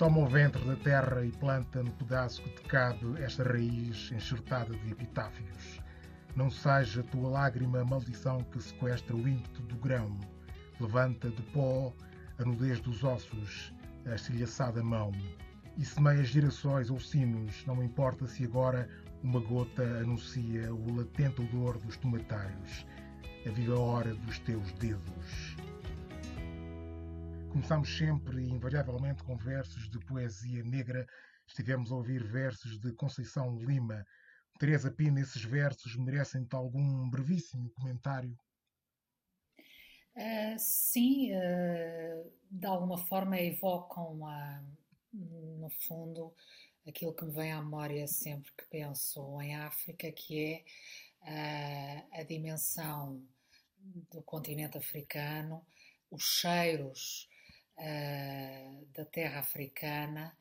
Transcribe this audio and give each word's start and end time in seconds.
Toma 0.00 0.20
o 0.20 0.26
ventre 0.26 0.64
da 0.64 0.76
terra 0.76 1.26
e 1.26 1.30
planta 1.30 1.82
no 1.82 1.90
pedaço 1.90 2.42
que 2.42 2.48
te 2.54 2.62
cabe 2.62 3.22
esta 3.22 3.44
raiz 3.44 4.10
enxertada 4.10 4.74
de 4.74 4.92
epitáfios. 4.92 5.78
Não 6.34 6.50
seja 6.50 7.02
tua 7.02 7.28
lágrima 7.28 7.82
a 7.82 7.84
maldição 7.84 8.38
que 8.44 8.62
sequestra 8.62 9.14
o 9.14 9.28
ímpeto 9.28 9.60
do 9.60 9.76
grão. 9.76 10.18
Levanta 10.80 11.28
de 11.28 11.42
pó 11.52 11.92
a 12.38 12.44
nudez 12.46 12.80
dos 12.80 13.04
ossos, 13.04 13.74
a 14.06 14.14
estilhaçada 14.14 14.82
mão. 14.82 15.12
E 15.76 15.84
semeia 15.84 16.24
girassóis 16.24 16.88
ou 16.88 16.98
sinos, 16.98 17.62
não 17.66 17.84
importa 17.84 18.26
se 18.26 18.44
agora 18.44 18.88
uma 19.22 19.40
gota 19.40 19.82
anuncia 19.82 20.72
o 20.72 20.96
latente 20.96 21.42
odor 21.42 21.76
dos 21.76 21.98
tomatários, 21.98 22.86
a 23.46 23.50
viva 23.50 23.78
hora 23.78 24.14
dos 24.14 24.38
teus 24.38 24.72
dedos. 24.72 25.58
Começamos 27.50 27.98
sempre 27.98 28.48
invariavelmente 28.48 29.24
com 29.24 29.36
versos 29.36 29.90
de 29.90 29.98
poesia 30.06 30.62
negra. 30.62 31.04
Estivemos 31.48 31.90
a 31.90 31.96
ouvir 31.96 32.22
versos 32.22 32.78
de 32.78 32.92
Conceição 32.92 33.58
Lima. 33.58 34.06
Teresa 34.60 34.88
Pina, 34.88 35.20
esses 35.20 35.42
versos 35.42 35.96
merecem-te 35.96 36.54
algum 36.54 37.10
brevíssimo 37.10 37.68
comentário? 37.70 38.38
Uh, 40.14 40.56
sim, 40.58 41.32
uh, 41.34 42.32
de 42.48 42.66
alguma 42.66 42.96
forma 42.96 43.36
evocam, 43.40 44.20
uh, 44.20 44.78
no 45.12 45.70
fundo, 45.88 46.32
aquilo 46.86 47.12
que 47.12 47.24
me 47.24 47.32
vem 47.32 47.52
à 47.52 47.60
memória 47.60 48.06
sempre 48.06 48.52
que 48.56 48.64
penso 48.70 49.40
em 49.42 49.56
África, 49.56 50.10
que 50.12 50.64
é 51.24 52.04
a 52.12 52.22
dimensão 52.22 53.20
do 54.12 54.22
continente 54.22 54.78
africano, 54.78 55.66
os 56.12 56.22
cheiros 56.22 57.28
uh, 57.80 58.86
da 58.92 59.04
terra 59.06 59.40
africana 59.40 60.36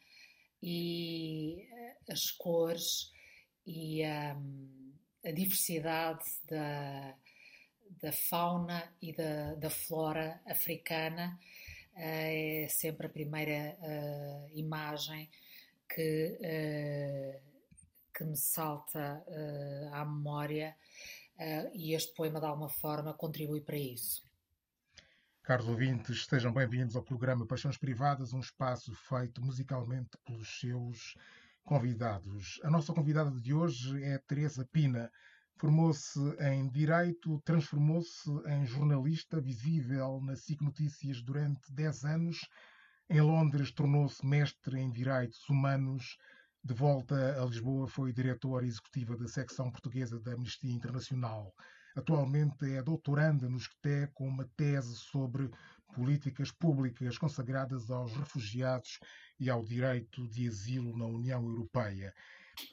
e 0.62 1.68
eh, 1.72 2.12
as 2.12 2.32
cores 2.32 3.14
e 3.66 4.04
um, 4.06 4.94
a 5.24 5.32
diversidade 5.32 6.26
da, 6.46 7.16
da 8.02 8.12
fauna 8.12 8.94
e 9.02 9.14
da, 9.14 9.56
da 9.56 9.70
flora 9.70 10.42
africana 10.46 11.40
uh, 11.96 12.00
é 12.02 12.68
sempre 12.70 13.08
a 13.08 13.10
primeira 13.10 13.78
uh, 13.80 14.58
imagem 14.58 15.30
que, 15.88 16.38
que 18.14 18.24
me 18.24 18.38
salta 18.38 19.26
à 19.92 20.06
memória 20.06 20.76
e 21.74 21.96
este 21.96 22.14
poema 22.14 22.40
de 22.40 22.46
alguma 22.46 22.70
forma 22.70 23.16
contribui 23.16 23.62
para 23.62 23.76
isso. 23.76 24.29
Caros 25.50 25.68
ouvintes, 25.68 26.28
sejam 26.28 26.54
bem-vindos 26.54 26.96
ao 26.96 27.02
programa 27.02 27.44
Paixões 27.44 27.76
Privadas, 27.76 28.34
um 28.34 28.40
espaço 28.40 28.94
feito 28.94 29.44
musicalmente 29.44 30.16
pelos 30.24 30.60
seus 30.60 31.16
convidados. 31.64 32.60
A 32.64 32.70
nossa 32.70 32.94
convidada 32.94 33.32
de 33.32 33.52
hoje 33.52 34.04
é 34.04 34.20
Teresa 34.20 34.64
Pina. 34.72 35.12
Formou-se 35.58 36.20
em 36.40 36.70
Direito, 36.70 37.42
transformou-se 37.44 38.30
em 38.46 38.64
jornalista 38.68 39.42
visível 39.42 40.22
na 40.22 40.36
SIC 40.36 40.62
Notícias 40.62 41.20
durante 41.24 41.74
10 41.74 42.06
anos. 42.06 42.48
Em 43.10 43.20
Londres, 43.20 43.72
tornou-se 43.72 44.24
mestre 44.24 44.80
em 44.80 44.92
Direitos 44.92 45.50
Humanos. 45.50 46.16
De 46.64 46.76
volta 46.76 47.42
a 47.42 47.44
Lisboa, 47.44 47.88
foi 47.88 48.14
diretora 48.14 48.68
executiva 48.68 49.18
da 49.18 49.28
secção 49.28 49.72
portuguesa 49.72 50.20
da 50.20 50.34
Amnistia 50.34 50.72
Internacional. 50.72 51.52
Atualmente 51.96 52.72
é 52.74 52.82
doutoranda 52.82 53.50
no 53.50 53.60
SCTE 53.60 54.08
com 54.14 54.28
uma 54.28 54.46
tese 54.56 54.96
sobre 54.96 55.50
políticas 55.94 56.52
públicas 56.52 57.18
consagradas 57.18 57.90
aos 57.90 58.14
refugiados 58.16 59.00
e 59.40 59.50
ao 59.50 59.64
direito 59.64 60.28
de 60.28 60.48
asilo 60.48 60.96
na 60.98 61.06
União 61.06 61.44
Europeia. 61.44 62.14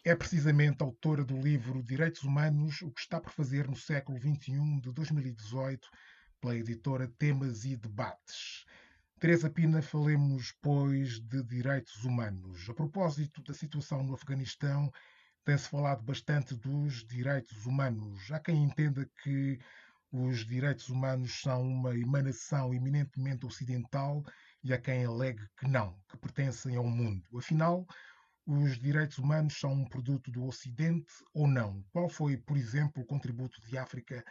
É 0.04 0.14
precisamente 0.14 0.82
autora 0.82 1.24
do 1.24 1.40
livro 1.40 1.82
Direitos 1.82 2.24
Humanos, 2.24 2.82
o 2.82 2.90
que 2.90 3.00
está 3.00 3.20
por 3.20 3.32
fazer 3.32 3.68
no 3.68 3.76
século 3.76 4.18
XXI 4.18 4.80
de 4.80 4.92
2018, 4.92 5.88
pela 6.40 6.56
editora 6.56 7.08
Temas 7.18 7.64
e 7.64 7.76
Debates. 7.76 8.64
Teresa 9.18 9.48
Pina, 9.48 9.80
falemos, 9.80 10.52
pois, 10.60 11.18
de 11.20 11.42
direitos 11.42 12.04
humanos. 12.04 12.68
A 12.68 12.74
propósito 12.74 13.42
da 13.42 13.54
situação 13.54 14.02
no 14.02 14.14
Afeganistão 14.14 14.92
tem-se 15.46 15.68
falado 15.68 16.02
bastante 16.02 16.56
dos 16.56 17.06
direitos 17.06 17.66
humanos. 17.66 18.32
Há 18.32 18.40
quem 18.40 18.64
entenda 18.64 19.08
que 19.22 19.60
os 20.10 20.44
direitos 20.44 20.88
humanos 20.88 21.40
são 21.40 21.62
uma 21.62 21.96
emanação 21.96 22.74
eminentemente 22.74 23.46
ocidental 23.46 24.24
e 24.64 24.74
há 24.74 24.78
quem 24.78 25.04
alegue 25.04 25.46
que 25.56 25.68
não, 25.68 25.96
que 26.08 26.18
pertencem 26.18 26.74
ao 26.74 26.84
mundo. 26.84 27.24
Afinal, 27.38 27.86
os 28.44 28.76
direitos 28.76 29.18
humanos 29.18 29.56
são 29.56 29.72
um 29.72 29.88
produto 29.88 30.32
do 30.32 30.44
Ocidente 30.44 31.12
ou 31.32 31.46
não? 31.46 31.80
Qual 31.92 32.08
foi, 32.08 32.36
por 32.36 32.56
exemplo, 32.56 33.00
o 33.00 33.06
contributo 33.06 33.60
de 33.62 33.78
África 33.78 34.24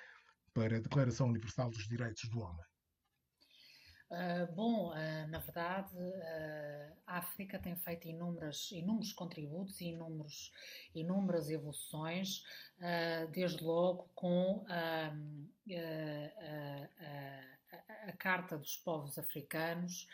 para 0.53 0.76
a 0.76 0.82
Declaração 0.82 1.30
Universal 1.30 1.70
dos 1.70 1.88
Direitos 1.88 2.28
do 2.30 2.40
Homem? 2.40 2.66
Uh, 4.09 4.53
bom, 4.53 4.91
uh, 4.91 5.27
na 5.29 5.39
verdade, 5.39 5.97
uh, 5.97 6.95
a 7.07 7.17
África 7.17 7.57
tem 7.57 7.75
feito 7.75 8.07
inúmeras, 8.07 8.71
inúmeros 8.71 9.11
contributos 9.11 9.81
e 9.81 9.85
inúmeros, 9.85 10.51
inúmeras 10.93 11.49
evoluções, 11.49 12.43
desde 13.31 13.63
logo 13.63 14.09
com 14.13 14.66
a, 14.69 15.11
a, 18.07 18.11
Carta 18.13 18.57
dos 18.57 18.77
Povos 18.77 19.17
Africanos 19.17 20.07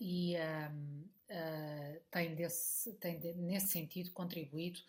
e 0.00 0.34
tem, 2.10 2.34
desse, 2.34 2.94
tem 2.94 3.20
de, 3.20 3.34
nesse 3.34 3.68
sentido 3.68 4.10
contribuído 4.12 4.80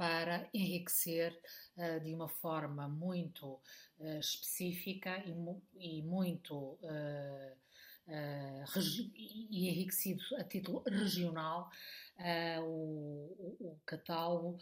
para 0.00 0.48
enriquecer 0.54 1.38
uh, 1.76 2.00
de 2.02 2.14
uma 2.14 2.26
forma 2.26 2.88
muito 2.88 3.60
uh, 3.98 4.18
específica 4.18 5.22
e, 5.26 5.98
e 5.98 6.02
muito 6.02 6.56
uh, 6.56 7.70
e 9.14 9.68
enriquecido 9.68 10.22
a 10.38 10.42
título 10.42 10.82
regional 10.84 11.70
o, 12.64 13.56
o, 13.60 13.80
catálogo 13.86 14.58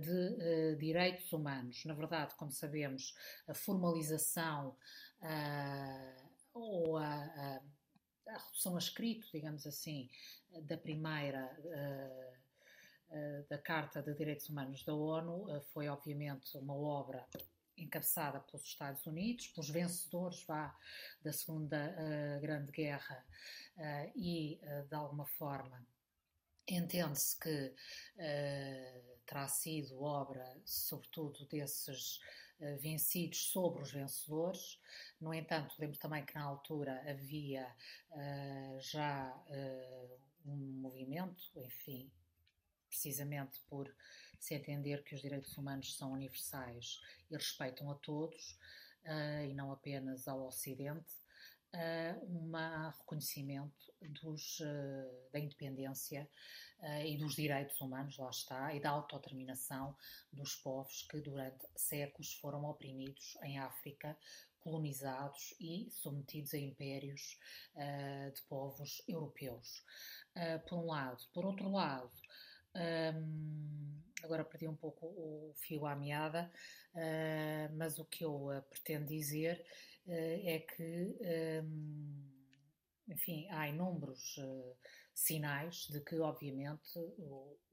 de 0.00 0.76
direitos 0.76 1.32
humanos. 1.32 1.84
Na 1.84 1.94
verdade, 1.94 2.36
como 2.36 2.52
sabemos, 2.52 3.16
a 3.48 3.54
formalização 3.54 4.76
ou 6.54 6.96
a, 6.96 7.14
a 7.14 7.60
a 8.28 8.38
redução 8.38 8.76
a 8.76 8.78
escrito, 8.78 9.26
digamos 9.32 9.66
assim, 9.66 10.08
da 10.62 10.76
primeira 10.76 11.50
eh, 13.10 13.44
da 13.48 13.56
Carta 13.56 14.02
de 14.02 14.14
Direitos 14.14 14.50
Humanos 14.50 14.84
da 14.84 14.94
ONU 14.94 15.46
foi, 15.72 15.88
obviamente, 15.88 16.56
uma 16.58 16.74
obra 16.74 17.26
encabeçada 17.76 18.40
pelos 18.40 18.66
Estados 18.66 19.06
Unidos, 19.06 19.48
pelos 19.48 19.70
vencedores 19.70 20.44
vá, 20.44 20.76
da 21.22 21.32
Segunda 21.32 21.94
uh, 21.96 22.40
Grande 22.40 22.72
Guerra 22.72 23.24
uh, 23.76 24.12
e, 24.14 24.60
uh, 24.62 24.88
de 24.88 24.94
alguma 24.94 25.24
forma, 25.24 25.86
entende-se 26.66 27.38
que 27.38 27.74
terá 29.24 29.48
sido 29.48 30.02
obra, 30.02 30.44
sobretudo, 30.66 31.46
desses 31.46 32.20
vencidos 32.80 33.50
sobre 33.50 33.82
os 33.82 33.90
vencedores. 33.90 34.80
No 35.20 35.32
entanto, 35.32 35.74
lembro 35.78 35.98
também 35.98 36.24
que 36.24 36.34
na 36.34 36.42
altura 36.42 37.02
havia 37.08 37.66
já 38.80 39.34
um 40.44 40.56
movimento, 40.80 41.42
enfim, 41.56 42.10
precisamente 42.88 43.60
por 43.68 43.92
se 44.38 44.54
entender 44.54 45.02
que 45.02 45.14
os 45.14 45.20
direitos 45.20 45.56
humanos 45.56 45.96
são 45.96 46.12
universais 46.12 47.00
e 47.30 47.36
respeitam 47.36 47.90
a 47.90 47.94
todos, 47.94 48.58
uh, 49.04 49.44
e 49.44 49.54
não 49.54 49.72
apenas 49.72 50.28
ao 50.28 50.46
Ocidente, 50.46 51.12
uh, 51.74 52.26
um 52.26 52.52
reconhecimento 52.98 53.92
dos, 54.22 54.60
uh, 54.60 55.30
da 55.32 55.38
independência 55.38 56.28
e 57.04 57.18
dos 57.18 57.34
direitos 57.34 57.80
humanos, 57.80 58.16
lá 58.18 58.30
está, 58.30 58.72
e 58.72 58.78
da 58.78 58.90
autodeterminação 58.90 59.96
dos 60.32 60.54
povos 60.54 61.02
que 61.10 61.20
durante 61.20 61.66
séculos 61.74 62.34
foram 62.34 62.64
oprimidos 62.66 63.36
em 63.42 63.58
África, 63.58 64.16
colonizados 64.60 65.56
e 65.58 65.90
submetidos 65.90 66.54
a 66.54 66.58
impérios 66.58 67.36
de 68.32 68.40
povos 68.42 69.02
europeus. 69.08 69.84
por 70.68 70.78
um 70.78 70.86
lado. 70.86 71.26
Por 71.34 71.44
outro 71.44 71.68
lado, 71.68 72.12
um, 72.78 74.00
agora 74.22 74.44
perdi 74.44 74.68
um 74.68 74.76
pouco 74.76 75.06
o 75.06 75.52
fio 75.56 75.86
à 75.86 75.96
meada, 75.96 76.50
uh, 76.94 77.76
mas 77.76 77.98
o 77.98 78.04
que 78.04 78.24
eu 78.24 78.48
uh, 78.48 78.62
pretendo 78.70 79.06
dizer 79.06 79.60
uh, 79.60 79.97
é 80.08 80.58
que, 80.60 81.16
um, 81.64 82.24
enfim, 83.08 83.48
há 83.50 83.68
inúmeros 83.68 84.36
sinais 85.14 85.86
de 85.88 86.00
que, 86.00 86.18
obviamente, 86.18 86.98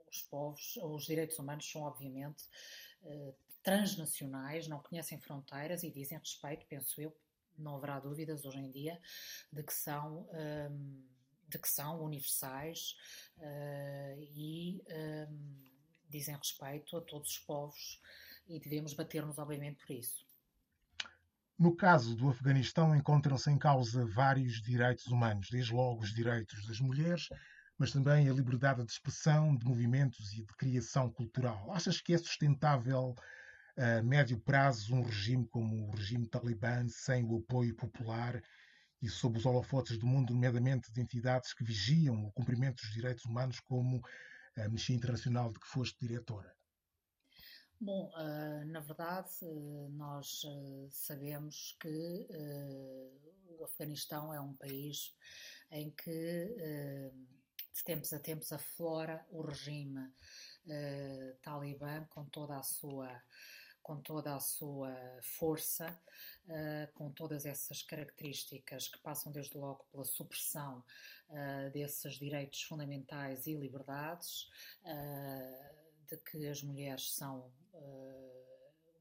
os 0.09 0.21
povos, 0.23 0.77
os 0.77 1.05
direitos 1.05 1.39
humanos 1.39 1.69
são, 1.69 1.81
obviamente, 1.83 2.43
transnacionais, 3.63 4.67
não 4.67 4.79
conhecem 4.79 5.19
fronteiras 5.19 5.83
e 5.83 5.91
dizem 5.91 6.17
respeito, 6.17 6.65
penso 6.67 7.01
eu, 7.01 7.15
não 7.57 7.75
haverá 7.77 7.99
dúvidas 7.99 8.45
hoje 8.45 8.59
em 8.59 8.71
dia, 8.71 9.01
de 9.51 9.63
que 9.63 9.73
são. 9.73 10.27
Um, 10.33 11.15
de 11.47 11.59
que 11.59 11.69
são 11.69 12.03
universais 12.03 12.97
e 14.33 14.81
dizem 16.09 16.35
respeito 16.35 16.97
a 16.97 17.01
todos 17.01 17.29
os 17.29 17.39
povos 17.39 18.01
e 18.47 18.59
devemos 18.59 18.93
bater-nos, 18.93 19.37
obviamente, 19.37 19.77
por 19.85 19.93
isso. 19.93 20.24
No 21.57 21.73
caso 21.73 22.17
do 22.17 22.27
Afeganistão, 22.27 22.93
encontram-se 22.93 23.49
em 23.49 23.57
causa 23.57 24.05
vários 24.05 24.61
direitos 24.61 25.07
humanos, 25.07 25.47
desde 25.49 25.73
logo 25.73 26.03
os 26.03 26.13
direitos 26.13 26.67
das 26.67 26.81
mulheres, 26.81 27.29
mas 27.77 27.91
também 27.91 28.27
a 28.27 28.33
liberdade 28.33 28.83
de 28.83 28.91
expressão, 28.91 29.55
de 29.55 29.65
movimentos 29.65 30.33
e 30.33 30.43
de 30.43 30.53
criação 30.57 31.09
cultural. 31.09 31.71
Achas 31.71 32.01
que 32.01 32.13
é 32.13 32.17
sustentável 32.17 33.15
a 33.77 34.01
médio 34.01 34.37
prazo 34.37 34.93
um 34.93 35.01
regime 35.01 35.47
como 35.47 35.87
o 35.87 35.91
regime 35.91 36.27
talibã, 36.27 36.85
sem 36.89 37.23
o 37.23 37.37
apoio 37.37 37.73
popular 37.73 38.41
e 39.01 39.07
sob 39.07 39.37
os 39.37 39.45
holofotes 39.45 39.97
do 39.97 40.05
mundo, 40.05 40.33
nomeadamente 40.33 40.91
de 40.91 40.99
entidades 40.99 41.53
que 41.53 41.63
vigiam 41.63 42.25
o 42.25 42.33
cumprimento 42.33 42.81
dos 42.81 42.91
direitos 42.91 43.23
humanos, 43.23 43.61
como 43.61 44.01
a 44.57 44.63
Amnistia 44.63 44.95
Internacional 44.95 45.53
de 45.53 45.59
que 45.59 45.67
foste 45.67 45.97
diretora? 46.05 46.53
Bom, 47.79 48.09
uh, 48.15 48.65
na 48.67 48.79
verdade, 48.79 49.29
uh, 49.43 49.89
nós 49.89 50.43
uh, 50.45 50.87
sabemos 50.89 51.75
que 51.79 52.27
o 53.59 53.65
Afeganistão 53.65 54.33
é 54.33 54.39
um 54.39 54.53
país 54.53 55.13
em 55.71 55.91
que 55.91 57.11
de 57.73 57.83
tempos 57.83 58.13
a 58.13 58.19
tempos 58.19 58.51
aflora 58.51 59.25
o 59.29 59.41
regime 59.41 60.09
talibã 61.41 62.05
com 62.09 62.25
toda 62.25 62.57
a 62.57 62.63
sua 62.63 63.21
com 63.81 64.01
toda 64.01 64.35
a 64.35 64.39
sua 64.39 64.95
força, 65.21 65.99
com 66.95 67.11
todas 67.11 67.45
essas 67.45 67.83
características 67.83 68.87
que 68.87 68.97
passam 68.99 69.31
desde 69.31 69.57
logo 69.57 69.85
pela 69.91 70.05
supressão 70.05 70.83
desses 71.71 72.15
direitos 72.15 72.63
fundamentais 72.63 73.45
e 73.47 73.53
liberdades, 73.53 74.49
de 76.09 76.17
que 76.17 76.47
as 76.47 76.61
mulheres 76.63 77.13
são 77.13 77.51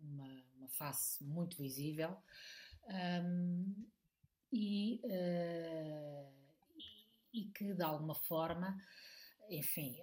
uma, 0.00 0.44
uma, 0.56 0.68
face 0.68 1.22
muito 1.24 1.56
visível. 1.56 2.16
Um, 2.86 3.86
e, 4.52 5.00
e, 7.32 7.44
que, 7.46 7.74
de 7.74 7.82
alguma 7.82 8.14
forma, 8.14 8.80
enfim, 9.48 10.00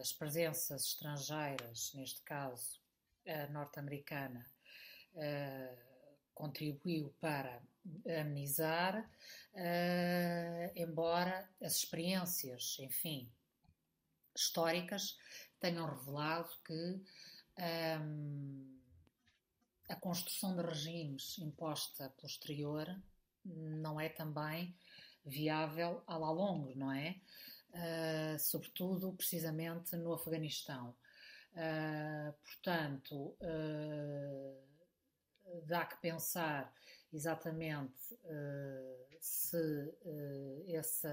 as 0.00 0.12
presenças 0.12 0.86
estrangeiras, 0.86 1.92
neste 1.94 2.22
caso, 2.22 2.80
norte-americana 3.50 4.46
contribuiu 6.34 7.14
para 7.20 7.62
amenizar, 8.20 9.10
embora 10.74 11.48
as 11.62 11.76
experiências, 11.76 12.76
enfim, 12.80 13.30
históricas 14.34 15.18
tenham 15.66 15.86
revelado 15.86 16.48
que 16.64 17.02
um, 18.00 18.78
a 19.88 19.96
construção 19.96 20.54
de 20.54 20.62
regimes 20.62 21.38
imposta 21.38 22.08
pelo 22.10 22.28
exterior 22.28 22.86
não 23.44 24.00
é 24.00 24.08
também 24.08 24.76
viável 25.24 26.04
a 26.06 26.16
lá 26.16 26.30
longo, 26.30 26.72
não 26.76 26.92
é? 26.92 27.20
Uh, 27.70 28.38
sobretudo, 28.38 29.12
precisamente 29.12 29.96
no 29.96 30.12
Afeganistão. 30.12 30.94
Uh, 31.52 32.32
portanto, 32.44 33.36
uh, 33.40 34.62
dá 35.64 35.84
que 35.84 35.96
pensar 35.96 36.72
exatamente 37.12 38.18
se 39.20 39.94
esse 40.66 41.08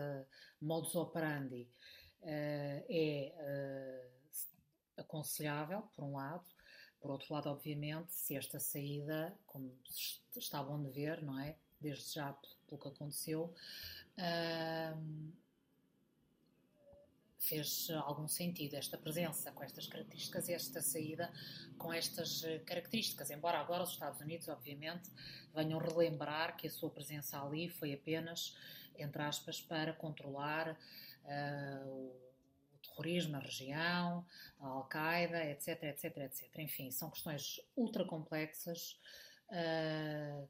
modus 0.60 0.96
operandi 0.96 1.70
é 2.22 3.32
aconselhável, 4.98 5.82
por 5.96 6.04
um 6.04 6.16
lado, 6.16 6.46
por 7.04 7.12
outro 7.12 7.34
lado, 7.34 7.50
obviamente, 7.50 8.14
se 8.14 8.36
esta 8.36 8.60
saída, 8.60 9.38
como 9.46 9.78
está 10.36 10.64
bom 10.64 10.82
de 10.82 10.90
ver, 10.90 11.22
não 11.22 11.38
é? 11.38 11.56
Desde 11.82 12.14
já 12.14 12.34
pelo 12.66 12.80
que 12.80 12.88
aconteceu, 12.88 13.54
fez 17.44 17.90
algum 18.06 18.28
sentido 18.28 18.76
esta 18.76 18.98
presença 18.98 19.52
com 19.52 19.64
estas 19.64 19.86
características 19.86 20.48
e 20.48 20.54
esta 20.54 20.82
saída 20.82 21.30
com 21.78 21.92
estas 21.92 22.42
eh, 22.46 22.60
características. 22.60 23.30
Embora 23.32 23.60
agora 23.60 23.84
os 23.84 23.92
Estados 23.92 24.22
Unidos, 24.22 24.48
obviamente, 24.48 25.12
venham 25.54 25.78
relembrar 25.78 26.56
que 26.56 26.68
a 26.68 26.72
sua 26.72 26.90
presença 26.90 27.42
ali 27.42 27.68
foi 27.68 27.94
apenas, 27.94 28.56
entre 28.98 29.22
aspas, 29.22 29.60
para 29.60 29.92
controlar 29.92 30.72
uh, 31.26 31.86
o, 31.86 32.16
terrorismo 32.94 33.32
na 33.32 33.40
região, 33.40 34.26
a 34.60 34.68
Al-Qaeda, 34.68 35.44
etc, 35.46 35.84
etc, 35.84 36.18
etc. 36.18 36.60
Enfim, 36.60 36.92
são 36.92 37.10
questões 37.10 37.60
ultra 37.76 38.06
complexas. 38.06 39.00
Uh, 39.50 40.48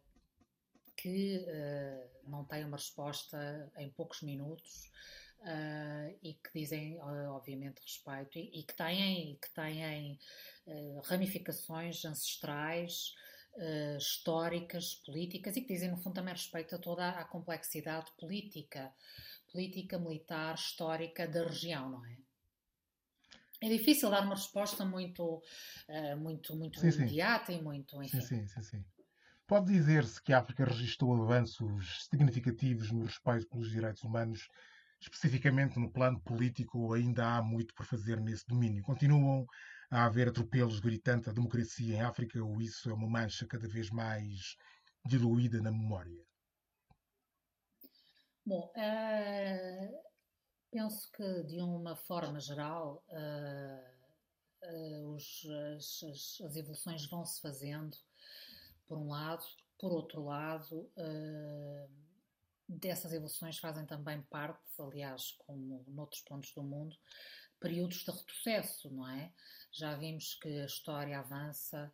que 0.95 1.38
uh, 1.40 2.30
não 2.30 2.45
têm 2.45 2.63
uma 2.63 2.78
resposta 2.78 3.69
em 3.78 3.90
poucos 3.90 4.22
minutos 4.22 4.90
uh, 5.44 6.18
e 6.22 6.34
que 6.34 6.50
dizem, 6.56 6.98
uh, 7.00 7.31
obviamente, 7.31 7.81
respeito 7.81 8.40
e, 8.40 8.60
e, 8.60 8.63
que 8.63 8.74
têm, 8.74 9.38
que 9.42 9.50
têm 9.54 10.19
uh, 10.68 11.01
ramificações 11.01 12.04
ancestrais, 12.06 13.13
históricas, 14.00 14.95
políticas 15.06 15.56
e 15.56 15.62
que 15.62 15.72
dizem, 15.72 15.92
no 15.92 15.98
fundo, 15.98 16.16
também 16.16 16.34
respeito 16.34 16.74
a 16.74 16.80
toda 16.80 17.07
a 17.10 17.24
complexidade 17.24 18.10
política, 18.19 18.92
política, 19.51 20.00
militar, 20.00 20.56
histórica 20.56 21.28
da 21.28 21.44
região, 21.44 21.88
não 21.88 22.04
é? 22.04 22.18
É 23.63 23.69
difícil 23.69 24.10
dar 24.10 24.25
uma 24.25 24.36
resposta 24.36 24.86
muito, 24.86 25.42
muito, 26.19 26.54
muito 26.56 26.80
sim, 26.80 26.92
imediata 26.92 27.54
sim. 27.54 27.60
e 27.60 27.62
muito, 27.62 28.04
enfim. 28.04 28.19
Sim, 28.19 28.45
sim, 28.45 28.48
sim, 28.48 28.62
sim. 28.62 28.86
Pode 29.48 29.71
dizer-se 29.71 30.21
que 30.21 30.33
a 30.33 30.39
África 30.39 30.65
registrou 30.65 31.24
avanços 31.24 32.06
significativos 32.10 32.92
no 32.92 33.06
respeito 33.06 33.48
pelos 33.48 33.69
direitos 33.71 34.04
humanos 34.04 34.50
especificamente 35.04 35.77
no 35.80 35.92
plano 35.92 36.19
político, 36.21 36.94
ainda 36.94 37.36
há 37.36 37.42
muito 37.42 37.74
por 37.74 37.86
fazer 37.86 38.19
nesse 38.21 38.48
domínio. 38.48 38.83
Continuam 38.83 39.45
a 39.92 40.06
haver 40.06 40.30
atropelos 40.30 40.80
gritantes 40.80 41.27
à 41.27 41.33
democracia 41.33 41.95
em 41.95 42.01
África, 42.01 42.42
ou 42.44 42.62
isso 42.62 42.89
é 42.89 42.94
uma 42.94 43.09
mancha 43.09 43.45
cada 43.45 43.68
vez 43.68 43.89
mais 43.89 44.56
diluída 45.06 45.61
na 45.61 45.71
memória? 45.71 46.23
Bom, 48.45 48.71
uh, 48.76 50.13
penso 50.73 51.09
que 51.11 51.44
de 51.44 51.61
uma 51.61 51.95
forma 51.95 52.39
geral 52.39 53.03
uh, 53.09 54.65
uh, 54.65 55.13
os, 55.13 55.45
as, 55.75 56.03
as, 56.42 56.56
evoluções 56.56 57.06
vão 57.06 57.23
se 57.23 57.39
fazendo, 57.39 57.95
por 58.87 58.97
um 58.97 59.09
lado, 59.09 59.45
por 59.77 59.92
outro 59.92 60.25
lado 60.25 60.89
dessas 62.68 63.13
evoluções 63.13 63.57
fazem 63.59 63.85
também 63.85 64.21
parte, 64.23 64.59
aliás, 64.80 65.31
como 65.45 65.83
noutros 65.87 66.21
pontos 66.21 66.51
do 66.53 66.63
mundo, 66.63 66.97
períodos 67.59 68.03
de 68.03 68.11
retrocesso, 68.11 68.89
não 68.92 69.07
é? 69.07 69.31
Já 69.71 69.95
vimos 69.95 70.35
que 70.35 70.59
a 70.59 70.65
história 70.65 71.19
avança 71.19 71.94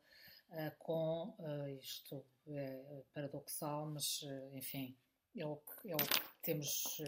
uh, 0.50 0.78
com 0.80 1.36
uh, 1.40 1.70
isto 1.80 2.26
é 2.48 3.04
paradoxal, 3.14 3.88
mas 3.88 4.22
uh, 4.24 4.56
enfim, 4.56 4.98
é 5.36 5.46
o, 5.46 5.58
que, 5.58 5.92
é 5.92 5.96
o 5.96 5.98
que 5.98 6.42
temos 6.42 7.02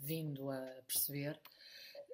vindo 0.00 0.50
a 0.50 0.60
perceber. 0.86 1.40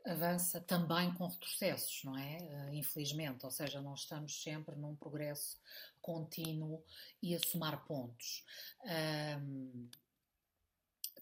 Avança 0.07 0.61
também 0.61 1.15
com 1.15 1.27
retrocessos, 1.27 2.05
não 2.05 2.17
é? 2.19 2.37
infelizmente, 2.75 3.45
ou 3.45 3.51
seja, 3.51 3.81
não 3.81 3.95
estamos 3.95 4.43
sempre 4.43 4.77
num 4.77 4.95
progresso 4.95 5.59
contínuo 6.03 6.85
e 7.23 7.35
a 7.35 7.39
somar 7.39 7.85
pontos. 7.87 8.45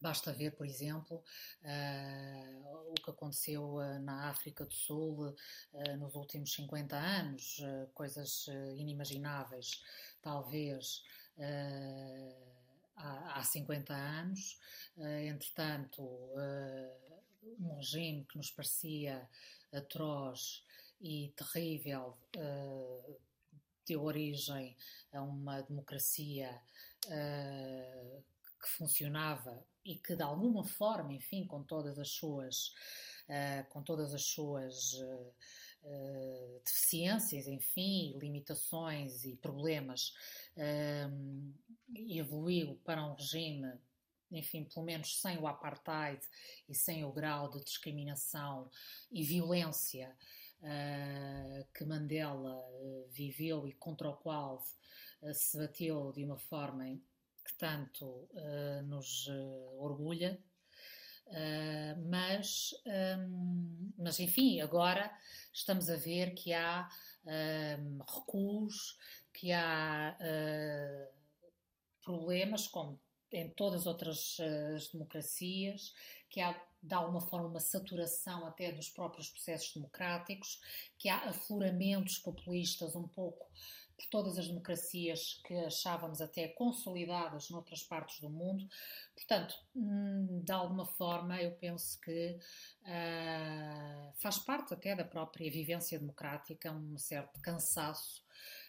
Basta 0.03 0.33
ver, 0.33 0.51
por 0.51 0.65
exemplo, 0.65 1.23
uh, 1.63 2.91
o 2.91 2.93
que 2.93 3.09
aconteceu 3.09 3.75
uh, 3.75 3.99
na 3.99 4.27
África 4.29 4.65
do 4.65 4.73
Sul 4.73 5.29
uh, 5.29 5.97
nos 5.97 6.13
últimos 6.15 6.53
50 6.53 6.93
anos, 6.93 7.61
coisas 7.93 8.47
inimagináveis, 8.75 9.81
talvez 10.21 11.05
há, 12.95 13.39
há 13.39 13.43
50 13.43 13.93
anos. 13.93 14.59
entretanto, 14.97 16.01
um 17.59 17.75
regime 17.75 18.25
que 18.25 18.37
nos 18.37 18.51
parecia 18.51 19.27
atroz 19.71 20.63
e 21.01 21.33
terrível 21.35 22.17
deu 23.85 24.03
origem 24.03 24.77
a 25.11 25.21
uma 25.21 25.61
democracia 25.61 26.61
que 28.63 28.69
funcionava 28.69 29.65
e 29.85 29.95
que 29.95 30.15
de 30.15 30.23
alguma 30.23 30.63
forma, 30.63 31.13
enfim, 31.13 31.45
com 31.45 31.61
todas 31.63 31.99
as 31.99 32.09
suas, 32.09 32.67
uh, 33.27 33.69
com 33.69 33.83
todas 33.83 34.13
as 34.13 34.23
suas 34.23 34.93
uh, 34.93 35.33
uh, 35.83 36.61
deficiências, 36.65 37.47
enfim, 37.47 38.17
limitações 38.17 39.25
e 39.25 39.35
problemas, 39.35 40.13
evoluiu 41.95 42.79
para 42.83 43.05
um 43.05 43.13
regime 43.13 43.73
enfim, 44.37 44.63
pelo 44.63 44.85
menos 44.85 45.19
sem 45.21 45.37
o 45.37 45.47
apartheid 45.47 46.19
e 46.67 46.73
sem 46.73 47.03
o 47.03 47.11
grau 47.11 47.49
de 47.49 47.63
discriminação 47.63 48.69
e 49.11 49.23
violência 49.23 50.15
uh, 50.61 51.67
que 51.73 51.85
Mandela 51.85 52.57
uh, 52.57 53.07
viveu 53.11 53.67
e 53.67 53.73
contra 53.73 54.09
o 54.09 54.17
qual 54.17 54.63
uh, 55.21 55.33
se 55.33 55.57
bateu 55.57 56.11
de 56.11 56.23
uma 56.23 56.37
forma 56.37 56.85
que 57.45 57.53
tanto 57.57 58.29
nos 58.85 59.27
orgulha. 59.77 60.41
mas, 62.07 62.73
um, 63.19 63.91
mas, 63.97 64.17
enfim, 64.17 64.61
agora 64.61 65.13
estamos 65.51 65.89
a 65.89 65.97
ver 65.97 66.33
que 66.35 66.53
há 66.53 66.87
um, 67.25 67.97
recuos, 67.97 68.97
que 69.33 69.51
há 69.51 70.17
problemas, 72.03 72.67
como 72.67 72.99
em 73.31 73.49
todas 73.49 73.81
as 73.81 73.87
outras 73.87 74.37
as 74.75 74.87
democracias, 74.89 75.93
que 76.29 76.39
há 76.39 76.59
de 76.81 76.93
alguma 76.93 77.21
forma 77.21 77.47
uma 77.47 77.59
saturação 77.59 78.45
até 78.45 78.71
dos 78.71 78.89
próprios 78.89 79.29
processos 79.29 79.73
democráticos, 79.73 80.59
que 80.97 81.07
há 81.07 81.29
afloramentos 81.29 82.17
populistas 82.19 82.95
um 82.95 83.07
pouco 83.07 83.47
por 83.95 84.05
todas 84.07 84.37
as 84.37 84.47
democracias 84.47 85.39
que 85.45 85.53
achávamos 85.53 86.19
até 86.19 86.47
consolidadas 86.49 87.49
noutras 87.49 87.83
partes 87.83 88.19
do 88.19 88.29
mundo. 88.29 88.67
Portanto, 89.15 89.55
hum, 89.75 90.41
de 90.43 90.51
alguma 90.51 90.85
forma, 90.85 91.41
eu 91.41 91.51
penso 91.51 91.99
que 92.01 92.37
uh, 92.81 94.13
faz 94.15 94.37
parte 94.39 94.73
até 94.73 94.95
da 94.95 95.05
própria 95.05 95.49
vivência 95.49 95.97
democrática 95.97 96.71
um 96.71 96.97
certo 96.97 97.39
cansaço 97.39 98.23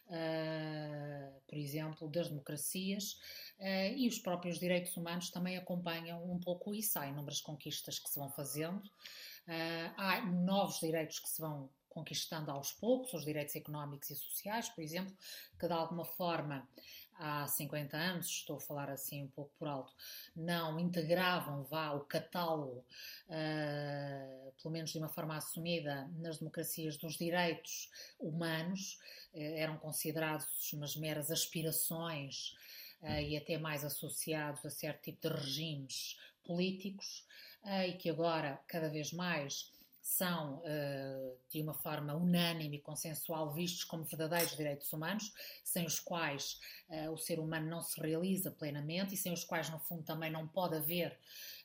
uh, 0.08 1.40
por 1.46 1.56
exemplo, 1.58 2.08
das 2.08 2.28
democracias, 2.28 3.12
uh, 3.58 3.94
e 3.96 4.08
os 4.08 4.18
próprios 4.18 4.58
direitos 4.58 4.96
humanos 4.96 5.30
também 5.30 5.56
acompanham 5.56 6.24
um 6.30 6.38
pouco 6.38 6.74
isso. 6.74 6.98
Há 6.98 7.06
inúmeras 7.06 7.40
conquistas 7.40 7.98
que 7.98 8.08
se 8.08 8.18
vão 8.18 8.30
fazendo, 8.30 8.78
uh, 8.78 9.94
há 9.96 10.24
novos 10.26 10.80
direitos 10.80 11.18
que 11.18 11.28
se 11.28 11.40
vão 11.40 11.70
conquistando 11.88 12.50
aos 12.50 12.72
poucos, 12.72 13.14
os 13.14 13.24
direitos 13.24 13.54
económicos 13.54 14.10
e 14.10 14.16
sociais, 14.16 14.68
por 14.68 14.82
exemplo, 14.82 15.16
que 15.58 15.66
de 15.66 15.72
alguma 15.72 16.04
forma 16.04 16.68
há 17.16 17.46
50 17.46 17.96
anos, 17.96 18.26
estou 18.26 18.56
a 18.56 18.60
falar 18.60 18.90
assim 18.90 19.22
um 19.22 19.28
pouco 19.28 19.52
por 19.58 19.68
alto, 19.68 19.92
não 20.34 20.78
integravam 20.78 21.64
vá 21.64 21.92
o 21.92 22.00
catálogo, 22.00 22.84
uh, 23.28 24.52
pelo 24.60 24.72
menos 24.72 24.90
de 24.90 24.98
uma 24.98 25.08
forma 25.08 25.36
assumida, 25.36 26.10
nas 26.16 26.38
democracias 26.38 26.96
dos 26.96 27.14
direitos 27.14 27.90
humanos, 28.18 28.98
uh, 29.32 29.38
eram 29.38 29.76
considerados 29.78 30.72
umas 30.72 30.96
meras 30.96 31.30
aspirações 31.30 32.54
uh, 33.02 33.20
e 33.20 33.36
até 33.36 33.58
mais 33.58 33.84
associados 33.84 34.64
a 34.64 34.70
certo 34.70 35.02
tipo 35.02 35.28
de 35.28 35.34
regimes 35.34 36.18
políticos, 36.44 37.24
e 37.88 37.94
que 37.94 38.10
agora, 38.10 38.60
cada 38.68 38.90
vez 38.90 39.10
mais, 39.10 39.72
são, 40.04 40.58
uh, 40.58 41.38
de 41.48 41.62
uma 41.62 41.72
forma 41.72 42.14
unânime 42.14 42.76
e 42.76 42.80
consensual, 42.80 43.50
vistos 43.50 43.84
como 43.84 44.04
verdadeiros 44.04 44.54
direitos 44.54 44.92
humanos, 44.92 45.32
sem 45.64 45.86
os 45.86 45.98
quais 45.98 46.60
uh, 46.90 47.10
o 47.10 47.16
ser 47.16 47.40
humano 47.40 47.66
não 47.70 47.80
se 47.80 47.98
realiza 47.98 48.50
plenamente 48.50 49.14
e 49.14 49.16
sem 49.16 49.32
os 49.32 49.44
quais, 49.44 49.70
no 49.70 49.78
fundo, 49.78 50.02
também 50.02 50.30
não 50.30 50.46
pode 50.46 50.76
haver 50.76 51.18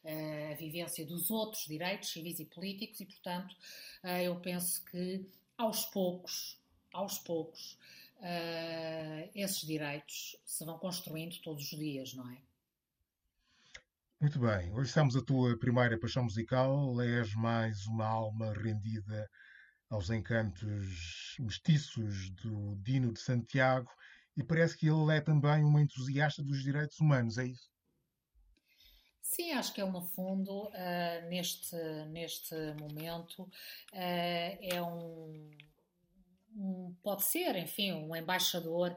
uh, 0.05 0.53
a 0.53 0.55
vivência 0.55 1.05
dos 1.05 1.29
outros 1.29 1.65
direitos 1.65 2.13
civis 2.13 2.39
e 2.39 2.45
políticos, 2.45 3.01
e, 3.01 3.05
portanto, 3.05 3.53
eu 4.23 4.39
penso 4.39 4.85
que 4.85 5.29
aos 5.57 5.85
poucos, 5.87 6.57
aos 6.93 7.19
poucos, 7.19 7.77
esses 9.35 9.67
direitos 9.67 10.37
se 10.45 10.63
vão 10.63 10.79
construindo 10.79 11.37
todos 11.41 11.69
os 11.73 11.77
dias, 11.77 12.13
não 12.13 12.29
é? 12.31 12.37
Muito 14.21 14.37
bem, 14.37 14.69
hoje 14.73 14.89
estamos 14.89 15.15
a 15.15 15.21
tua 15.21 15.57
primeira 15.57 15.97
paixão 15.97 16.25
musical, 16.25 17.01
és 17.01 17.33
mais 17.35 17.85
uma 17.85 18.05
alma 18.05 18.51
rendida 18.51 19.29
aos 19.89 20.09
encantos 20.09 21.37
mestiços 21.39 22.29
do 22.31 22.75
Dino 22.83 23.13
de 23.13 23.21
Santiago 23.21 23.89
e 24.35 24.43
parece 24.43 24.77
que 24.77 24.87
ele 24.89 25.15
é 25.15 25.21
também 25.21 25.63
uma 25.63 25.81
entusiasta 25.81 26.43
dos 26.43 26.61
direitos 26.61 26.99
humanos, 26.99 27.37
é 27.37 27.45
isso? 27.45 27.71
Sim, 29.21 29.53
acho 29.53 29.73
que 29.73 29.81
ele, 29.81 29.91
no 29.91 30.01
fundo, 30.01 30.67
uh, 30.67 31.29
neste, 31.29 31.77
neste 32.09 32.55
momento, 32.73 33.43
uh, 33.43 33.49
é 33.93 34.81
um, 34.81 35.49
um, 36.57 36.93
pode 37.01 37.23
ser, 37.23 37.55
enfim, 37.55 37.93
um 37.93 38.13
embaixador 38.13 38.93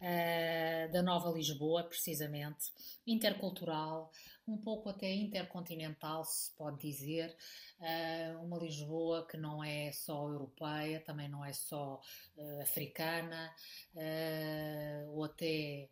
uh, 0.00 0.92
da 0.92 1.02
Nova 1.02 1.30
Lisboa, 1.30 1.84
precisamente, 1.84 2.72
intercultural, 3.06 4.10
um 4.46 4.56
pouco 4.56 4.88
até 4.88 5.12
intercontinental, 5.12 6.24
se 6.24 6.50
pode 6.56 6.80
dizer, 6.80 7.36
uh, 7.80 8.44
uma 8.44 8.58
Lisboa 8.58 9.26
que 9.26 9.36
não 9.36 9.62
é 9.62 9.90
só 9.92 10.28
europeia, 10.28 11.00
também 11.00 11.28
não 11.28 11.44
é 11.44 11.52
só 11.52 12.00
uh, 12.36 12.60
africana, 12.62 13.52
ou 15.08 15.24
até 15.24 15.88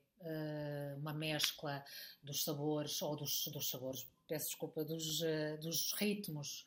uma 0.96 1.12
mescla 1.12 1.84
dos 2.22 2.44
sabores, 2.44 3.02
ou 3.02 3.14
dos, 3.14 3.46
dos 3.48 3.68
sabores, 3.68 4.06
peço 4.26 4.46
desculpa, 4.46 4.82
dos, 4.84 5.20
dos 5.60 5.92
ritmos 5.92 6.64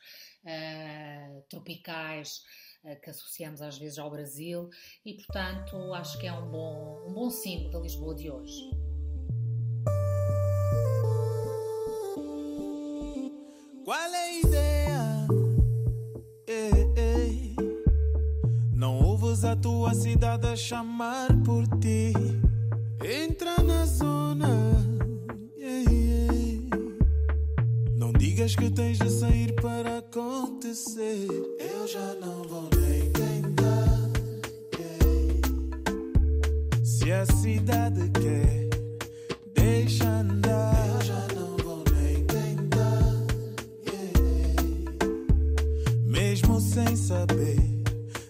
tropicais 1.49 2.43
que 2.95 3.09
associamos 3.09 3.61
às 3.61 3.77
vezes 3.77 3.99
ao 3.99 4.09
Brasil 4.09 4.69
e, 5.05 5.13
portanto, 5.13 5.93
acho 5.93 6.17
que 6.19 6.27
é 6.27 6.33
um 6.33 6.49
bom, 6.49 7.03
um 7.07 7.13
bom 7.13 7.29
símbolo 7.29 7.71
da 7.71 7.79
Lisboa 7.79 8.15
de 8.15 8.31
hoje. 8.31 8.69
Qual 13.83 13.97
é 13.97 14.17
a 14.17 14.39
ideia? 14.39 15.27
Ei, 16.45 16.93
ei. 16.97 17.55
Não 18.73 18.99
ouves 18.99 19.45
a 19.45 19.55
tua 19.55 19.93
cidade 19.93 20.45
a 20.47 20.55
chamar 20.55 21.29
por 21.45 21.65
ti. 21.79 22.11
Entra 23.01 23.63
na 23.63 23.85
zona. 23.85 24.49
Ei, 25.55 26.69
não 27.93 28.11
digas 28.11 28.55
que 28.55 28.69
tens 28.69 28.97
de 28.97 29.09
sair 29.09 29.55
para 29.55 29.96
acontecer. 30.77 31.27
Eu 31.59 31.87
já 31.87 32.13
não 32.15 32.43
vou 32.43 32.69
nem 32.75 33.11
tentar. 33.11 34.11
Se 36.83 37.11
a 37.11 37.25
cidade 37.25 38.09
quer, 38.11 38.69
deixa 39.53 40.05
andar. 40.05 40.37
sem 46.59 46.95
saber, 46.95 47.59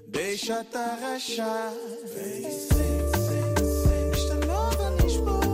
deixa-te 0.08 0.78
arrachar. 0.78 1.74
Vem, 2.14 2.68
Dino 5.08 5.42
de 5.42 5.47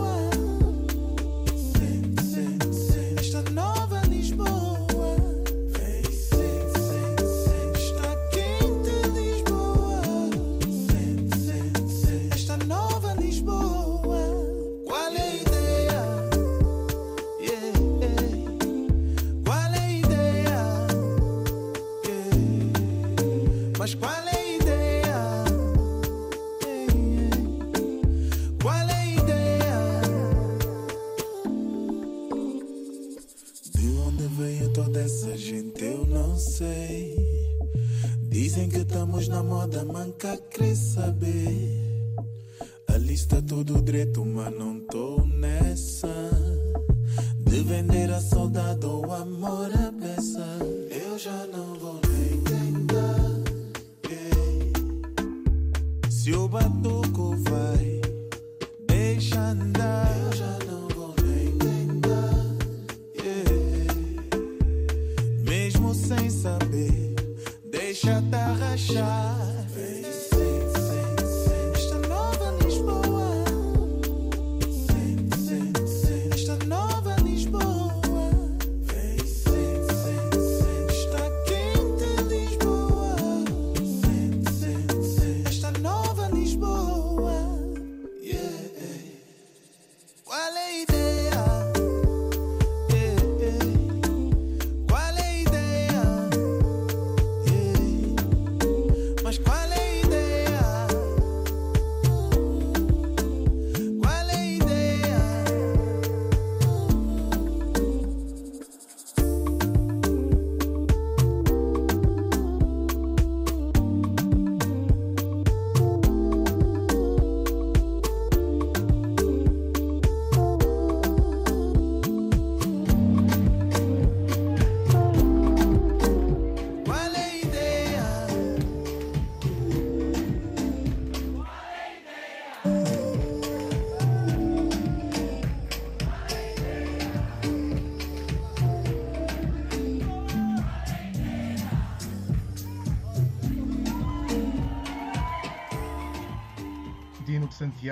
nunca 40.22 40.38
crees. 40.50 40.73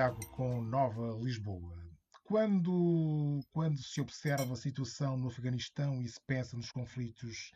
Santiago 0.02 0.26
com 0.30 0.60
Nova 0.60 1.16
Lisboa. 1.22 1.78
Quando, 2.24 3.38
quando 3.52 3.80
se 3.80 4.00
observa 4.00 4.52
a 4.52 4.56
situação 4.56 5.16
no 5.16 5.28
Afeganistão 5.28 6.02
e 6.02 6.08
se 6.08 6.20
pensa 6.26 6.56
nos 6.56 6.72
conflitos 6.72 7.52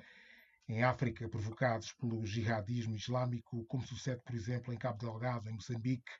em 0.69 0.85
África 0.85 1.29
provocados 1.29 1.93
pelo 1.95 2.25
jihadismo 2.25 2.95
islâmico, 2.95 3.65
como 3.65 3.85
sucede, 3.85 4.23
por 4.23 4.33
exemplo, 4.33 4.73
em 4.73 4.79
Cabo 4.79 4.99
Delgado, 4.99 5.49
em 5.49 5.55
Moçambique, 5.55 6.13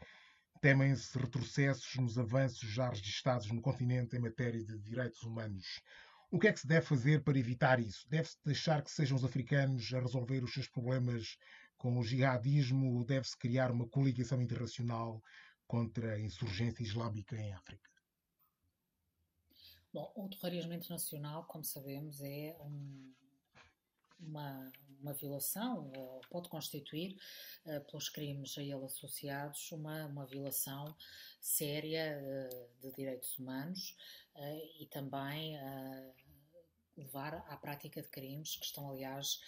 temem-se 0.61 1.17
retrocessos 1.17 1.95
nos 1.95 2.19
avanços 2.19 2.69
já 2.69 2.89
registados 2.89 3.49
no 3.53 3.63
continente 3.63 4.17
em 4.17 4.21
matéria 4.21 4.65
de 4.65 4.77
direitos 4.81 5.23
humanos. 5.23 5.81
O 6.29 6.41
que 6.41 6.49
é 6.49 6.53
que 6.53 6.59
se 6.59 6.67
deve 6.67 6.87
fazer 6.87 7.23
para 7.23 7.39
evitar 7.39 7.79
isso? 7.79 8.05
Deve-se 8.11 8.37
deixar 8.45 8.83
que 8.83 8.91
sejam 8.91 9.17
os 9.17 9.25
africanos 9.25 9.95
a 9.95 10.01
resolver 10.01 10.43
os 10.43 10.53
seus 10.53 10.67
problemas 10.67 11.39
com 11.79 11.97
o 11.97 12.03
jihadismo 12.03 12.97
ou 12.97 13.05
deve-se 13.05 13.39
criar 13.39 13.71
uma 13.71 13.87
coligação 13.87 14.43
internacional 14.43 15.23
contra 15.67 16.15
a 16.15 16.21
insurgência 16.21 16.83
islâmica 16.83 17.37
em 17.37 17.53
África? 17.53 17.91
Bom, 19.93 20.13
o 20.15 20.29
terrorismo 20.29 20.75
internacional, 20.75 21.45
como 21.45 21.65
sabemos, 21.65 22.21
é 22.21 22.55
um, 22.61 23.15
uma, 24.21 24.71
uma 25.01 25.13
violação, 25.15 25.91
ou 25.97 26.21
pode 26.31 26.49
constituir, 26.49 27.17
uh, 27.65 27.81
pelos 27.87 28.09
crimes 28.09 28.57
a 28.59 28.63
ele 28.63 28.85
associados, 28.85 29.73
uma, 29.73 30.07
uma 30.07 30.27
violação 30.27 30.95
séria 31.41 32.19
uh, 32.21 32.81
de 32.83 32.95
direitos 32.95 33.39
humanos 33.39 33.97
uh, 34.35 34.81
e 34.81 34.87
também 34.87 35.57
levar 36.97 37.35
à 37.49 37.57
prática 37.57 38.03
de 38.03 38.09
crimes 38.09 38.57
que 38.57 38.65
estão, 38.65 38.91
aliás, 38.91 39.41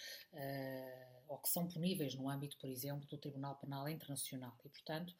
ou 1.29 1.37
que 1.37 1.47
são 1.47 1.67
puníveis 1.67 2.15
no 2.15 2.27
âmbito, 2.27 2.57
por 2.57 2.67
exemplo, 2.67 3.07
do 3.07 3.17
Tribunal 3.17 3.55
Penal 3.55 3.87
Internacional. 3.87 4.53
E, 4.65 4.69
portanto, 4.69 5.15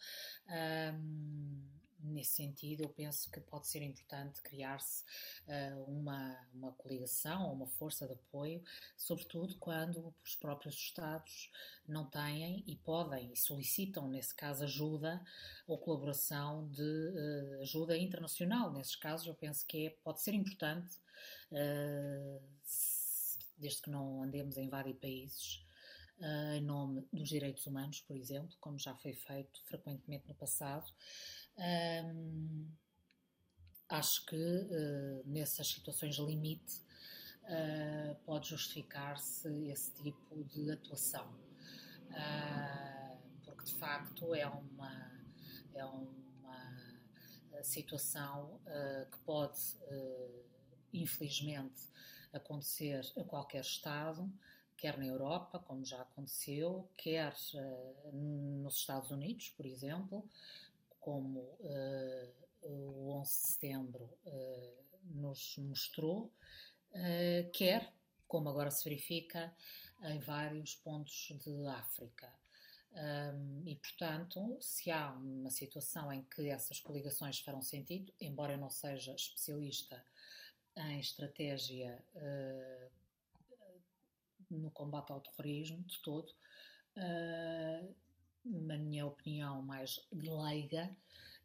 nesse 2.03 2.35
sentido, 2.35 2.83
eu 2.83 2.89
penso 2.89 3.29
que 3.29 3.39
pode 3.39 3.67
ser 3.67 3.81
importante 3.81 4.41
criar-se 4.41 5.03
uh, 5.47 5.83
uma, 5.83 6.37
uma 6.53 6.71
coligação 6.73 7.47
ou 7.47 7.53
uma 7.53 7.67
força 7.67 8.07
de 8.07 8.13
apoio, 8.13 8.63
sobretudo 8.97 9.55
quando 9.57 10.13
os 10.23 10.35
próprios 10.35 10.75
Estados 10.75 11.51
não 11.87 12.05
têm 12.05 12.63
e 12.65 12.75
podem 12.77 13.31
e 13.31 13.37
solicitam, 13.37 14.07
nesse 14.07 14.33
caso, 14.33 14.63
ajuda 14.63 15.21
ou 15.67 15.77
colaboração 15.77 16.67
de 16.69 16.81
uh, 16.81 17.61
ajuda 17.61 17.97
internacional. 17.97 18.71
Nesses 18.71 18.95
casos, 18.95 19.27
eu 19.27 19.35
penso 19.35 19.65
que 19.65 19.87
é, 19.87 19.89
pode 20.03 20.21
ser 20.21 20.33
importante, 20.33 20.95
uh, 21.51 22.41
desde 23.57 23.81
que 23.81 23.89
não 23.89 24.23
andemos 24.23 24.57
a 24.57 24.61
invadir 24.61 24.95
países. 24.95 25.68
Em 26.21 26.61
nome 26.61 27.07
dos 27.13 27.29
direitos 27.29 27.65
humanos, 27.65 28.01
por 28.01 28.15
exemplo, 28.17 28.55
como 28.59 28.77
já 28.77 28.93
foi 28.95 29.13
feito 29.13 29.63
frequentemente 29.65 30.27
no 30.27 30.35
passado, 30.35 30.91
um, 31.57 32.67
acho 33.89 34.25
que 34.25 34.35
uh, 34.35 35.23
nessas 35.25 35.67
situações 35.67 36.17
limite 36.17 36.81
uh, 37.43 38.15
pode 38.25 38.49
justificar-se 38.49 39.47
esse 39.67 39.91
tipo 39.93 40.43
de 40.45 40.71
atuação, 40.71 41.27
uh, 42.09 43.17
porque 43.43 43.65
de 43.65 43.73
facto 43.73 44.33
é 44.35 44.47
uma, 44.47 45.11
é 45.73 45.85
uma 45.85 46.19
situação 47.63 48.61
que 49.11 49.19
pode, 49.25 49.59
infelizmente, 50.93 51.81
acontecer 52.31 53.01
a 53.17 53.23
qualquer 53.25 53.59
Estado, 53.59 54.31
quer 54.79 54.97
na 54.97 55.05
Europa, 55.05 55.59
como 55.59 55.83
já 55.83 56.01
aconteceu, 56.01 56.89
quer 56.95 57.35
nos 58.13 58.75
Estados 58.77 59.11
Unidos, 59.11 59.49
por 59.49 59.65
exemplo, 59.65 60.27
como 60.99 61.39
uh, 61.39 62.33
o 62.61 63.11
11 63.19 63.29
de 63.29 63.47
setembro 63.51 64.09
uh, 64.25 64.77
nos 65.03 65.57
mostrou, 65.57 66.31
uh, 66.91 67.51
quer, 67.51 67.91
como 68.27 68.49
agora 68.49 68.71
se 68.71 68.83
verifica, 68.83 69.53
em 70.03 70.19
vários 70.19 70.75
pontos 70.75 71.33
de 71.43 71.67
África. 71.67 72.31
Um, 72.91 73.63
e, 73.67 73.75
portanto, 73.75 74.57
se 74.61 74.89
há 74.89 75.11
uma 75.11 75.51
situação 75.51 76.11
em 76.11 76.23
que 76.23 76.49
essas 76.49 76.79
coligações 76.79 77.39
farão 77.39 77.61
sentido, 77.61 78.11
embora 78.19 78.53
eu 78.53 78.57
não 78.57 78.69
seja 78.69 79.13
especialista 79.13 80.03
em 80.75 80.99
estratégia 80.99 82.01
uh, 82.15 82.98
no 84.49 84.71
combate 84.71 85.11
ao 85.11 85.21
terrorismo 85.21 85.83
de 85.83 85.99
todo, 85.99 86.29
uh, 86.97 87.95
na 88.45 88.77
minha 88.77 89.05
opinião 89.05 89.61
mais 89.61 89.99
leiga 90.11 90.95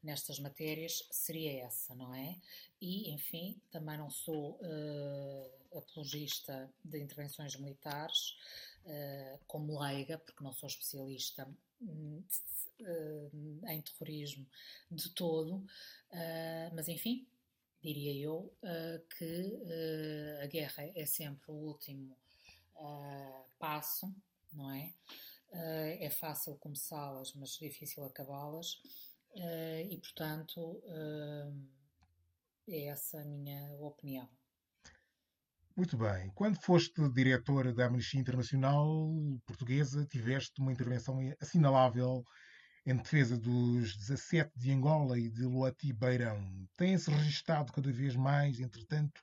nestas 0.05 0.39
matérias, 0.39 1.07
seria 1.11 1.65
essa, 1.65 1.95
não 1.95 2.15
é? 2.15 2.39
E, 2.81 3.11
enfim, 3.11 3.59
também 3.71 3.97
não 3.97 4.11
sou 4.11 4.61
uh, 4.61 5.79
apologista 5.79 6.71
de 6.85 7.01
intervenções 7.01 7.57
militares 7.57 8.37
uh, 8.85 9.41
como 9.47 9.81
leiga, 9.81 10.19
porque 10.19 10.45
não 10.45 10.53
sou 10.53 10.67
especialista 10.69 11.49
uh, 11.81 13.33
em 13.67 13.81
terrorismo 13.81 14.47
de 14.91 15.09
todo, 15.11 15.65
mas, 16.75 16.89
enfim, 16.89 17.27
diria 17.81 18.13
eu 18.15 18.53
que 19.17 19.59
a 20.43 20.47
guerra 20.47 20.91
é 20.95 21.07
sempre 21.07 21.51
o 21.51 21.55
último 21.55 22.17
passo, 23.59 24.15
não 24.53 24.71
é? 24.71 24.93
Uh, 25.51 25.97
é 26.01 26.11
fácil 26.11 26.57
começá-las, 26.57 27.33
mas 27.35 27.51
difícil 27.51 28.05
acabá-las, 28.05 28.75
uh, 29.37 29.81
e 29.89 29.97
portanto 29.99 30.83
é 32.69 32.87
essa 32.87 33.21
a 33.21 33.25
minha 33.25 33.73
opinião. 33.81 34.29
Muito 35.77 35.97
bem. 35.97 36.31
Quando 36.35 36.61
foste 36.61 37.09
diretora 37.11 37.73
da 37.73 37.87
Amnistia 37.87 38.21
Internacional 38.21 38.89
Portuguesa, 39.45 40.07
tiveste 40.07 40.61
uma 40.61 40.73
intervenção 40.73 41.19
assinalável 41.41 42.25
em 42.87 42.97
defesa 42.97 43.37
dos 43.37 43.97
17 43.97 44.53
de 44.57 44.71
Angola 44.73 45.19
e 45.19 45.29
de 45.29 45.45
Luati 45.45 45.93
Beirão. 45.93 46.69
Tem-se 46.77 47.11
registado 47.11 47.73
cada 47.73 47.91
vez 47.91 48.15
mais, 48.15 48.61
entretanto, 48.61 49.21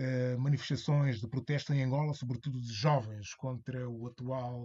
eh, 0.00 0.36
manifestações 0.36 1.20
de 1.20 1.26
protesto 1.26 1.74
em 1.74 1.82
Angola, 1.82 2.14
sobretudo 2.14 2.60
de 2.60 2.72
jovens, 2.72 3.34
contra 3.34 3.90
o 3.90 4.06
atual 4.06 4.60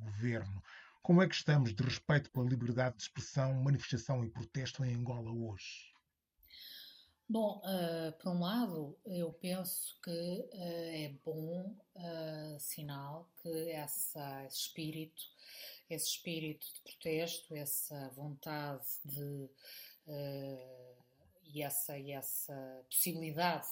governo. 0.00 0.62
Como 1.02 1.22
é 1.22 1.28
que 1.28 1.34
estamos 1.34 1.74
de 1.74 1.82
respeito 1.82 2.30
pela 2.30 2.48
liberdade 2.48 2.96
de 2.96 3.02
expressão, 3.02 3.52
manifestação 3.62 4.24
e 4.24 4.30
protesto 4.30 4.82
em 4.82 4.94
Angola 4.94 5.30
hoje? 5.30 5.92
Bom, 7.28 7.60
uh, 7.66 8.12
por 8.18 8.32
um 8.32 8.40
lado, 8.40 8.96
eu 9.04 9.30
penso 9.30 9.94
que 10.02 10.10
uh, 10.10 10.48
é 10.54 11.14
bom 11.22 11.76
uh, 11.94 12.58
sinal 12.58 13.28
que 13.42 13.70
essa, 13.70 14.42
esse 14.46 14.60
espírito, 14.60 15.22
esse 15.90 16.12
espírito 16.12 16.66
de 16.66 16.80
protesto, 16.80 17.54
essa 17.54 18.08
vontade 18.16 18.86
de 19.04 19.50
e 21.44 21.62
essa, 21.62 21.98
e 21.98 22.12
essa 22.12 22.82
possibilidade 22.88 23.68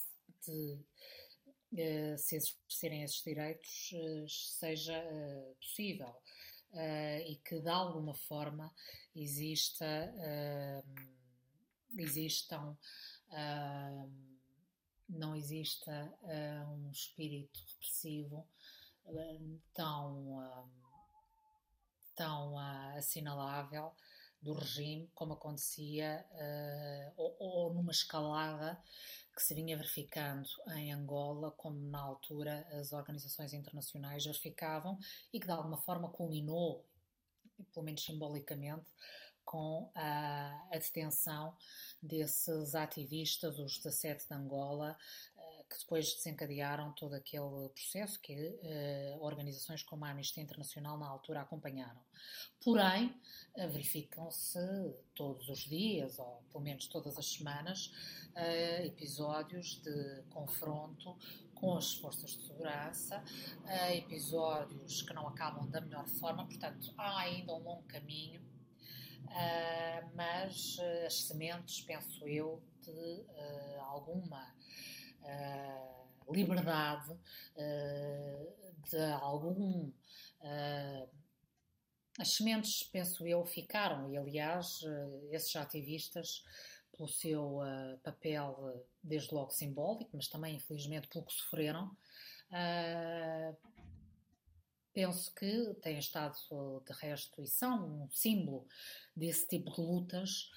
de 0.47 2.13
uh, 2.15 2.19
se 2.19 2.37
exercerem 2.37 3.03
esses 3.03 3.23
direitos 3.23 3.93
uh, 3.93 4.29
seja 4.29 4.99
uh, 4.99 5.55
possível 5.57 6.15
e 7.27 7.37
que 7.37 7.59
de 7.59 7.71
alguma 7.71 8.13
forma 8.13 8.71
exista, 9.15 10.13
existam 11.97 12.77
não 15.09 15.35
exista 15.35 16.13
um 16.69 16.91
espírito 16.91 17.59
repressivo 17.67 18.47
tão, 19.73 20.69
tão 22.15 22.59
assinalável 22.59 23.95
do 24.47 24.55
regime 24.55 25.11
como 25.15 25.35
acontecia 25.35 26.25
ou, 27.17 27.37
ou 27.39 27.75
numa 27.75 27.91
escalada 27.91 28.81
que 29.37 29.43
se 29.43 29.53
vinha 29.53 29.77
verificando 29.77 30.49
em 30.77 30.93
Angola, 30.93 31.51
como 31.51 31.79
na 31.91 32.01
altura 32.01 32.67
as 32.73 32.93
organizações 32.95 33.53
internacionais 33.53 34.25
verificavam, 34.25 34.99
e 35.31 35.39
que 35.39 35.45
de 35.45 35.53
alguma 35.53 35.77
forma 35.77 36.09
culminou, 36.09 36.87
pelo 37.75 37.85
menos 37.85 38.03
simbolicamente, 38.03 38.87
com 39.45 39.91
a, 39.95 40.69
a 40.73 40.79
detenção 40.79 41.55
desses 42.03 42.75
ativistas, 42.75 43.59
os 43.59 43.79
17 43.79 44.27
de 44.27 44.35
Angola, 44.35 44.97
eh, 45.36 45.36
que 45.69 45.79
depois 45.79 46.15
desencadearam 46.15 46.93
todo 46.93 47.15
aquele 47.15 47.69
processo 47.71 48.21
que 48.21 48.35
uh, 48.35 49.23
organizações 49.23 49.83
como 49.83 50.05
a 50.05 50.11
Amnistia 50.11 50.43
Internacional 50.43 50.97
na 50.97 51.07
altura 51.09 51.41
acompanharam. 51.41 52.01
Porém, 52.63 53.09
uh, 53.57 53.69
verificam-se 53.69 54.59
todos 55.15 55.49
os 55.49 55.61
dias, 55.61 56.19
ou 56.19 56.43
pelo 56.53 56.63
menos 56.63 56.87
todas 56.87 57.19
as 57.19 57.27
semanas, 57.27 57.87
uh, 58.35 58.85
episódios 58.85 59.81
de 59.83 60.23
confronto 60.31 61.17
com 61.55 61.77
as 61.77 61.95
forças 61.95 62.37
de 62.37 62.47
segurança, 62.47 63.25
episódios 63.95 65.01
que 65.01 65.15
não 65.15 65.27
acabam 65.27 65.67
da 65.71 65.81
melhor 65.81 66.07
forma, 66.07 66.45
portanto, 66.45 66.93
há 66.99 67.21
ainda 67.21 67.55
um 67.55 67.63
longo 67.63 67.83
caminho, 67.85 68.43
mas 70.15 70.77
as 71.07 71.23
sementes, 71.23 71.81
penso 71.81 72.29
eu, 72.29 72.63
de 72.83 73.25
uh, 75.27 76.21
alguma 76.21 76.37
liberdade, 76.37 77.15
de 78.91 79.13
algum. 79.21 79.91
as 82.19 82.33
sementes, 82.33 82.83
penso 82.85 83.27
eu, 83.27 83.45
ficaram, 83.45 84.11
e 84.11 84.17
aliás, 84.17 84.81
esses 85.31 85.55
ativistas 85.57 86.43
pelo 86.97 87.09
seu 87.09 87.59
uh, 87.59 87.99
papel, 88.03 88.87
desde 89.03 89.35
logo 89.35 89.51
simbólico, 89.51 90.11
mas 90.15 90.29
também, 90.29 90.57
infelizmente, 90.57 91.09
pelo 91.09 91.25
que 91.25 91.33
sofreram. 91.33 91.95
Uh, 92.51 93.57
penso 94.93 95.33
que 95.35 95.75
têm 95.83 95.99
estado, 95.99 96.37
de 96.87 96.93
resto, 96.95 97.43
e 97.43 97.47
são 97.47 98.05
um 98.05 98.11
símbolo 98.11 98.67
desse 99.15 99.47
tipo 99.47 99.71
de 99.71 99.81
lutas. 99.81 100.51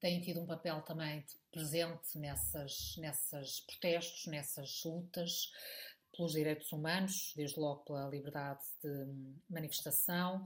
Têm 0.00 0.20
tido 0.20 0.40
um 0.40 0.46
papel 0.46 0.80
também 0.82 1.24
presente 1.50 2.18
nessas, 2.18 2.94
nessas 2.98 3.60
protestos, 3.60 4.26
nessas 4.26 4.82
lutas 4.84 5.52
pelos 6.16 6.32
direitos 6.32 6.72
humanos, 6.72 7.32
desde 7.36 7.60
logo 7.60 7.84
pela 7.84 8.08
liberdade 8.08 8.62
de 8.82 9.06
manifestação, 9.48 10.44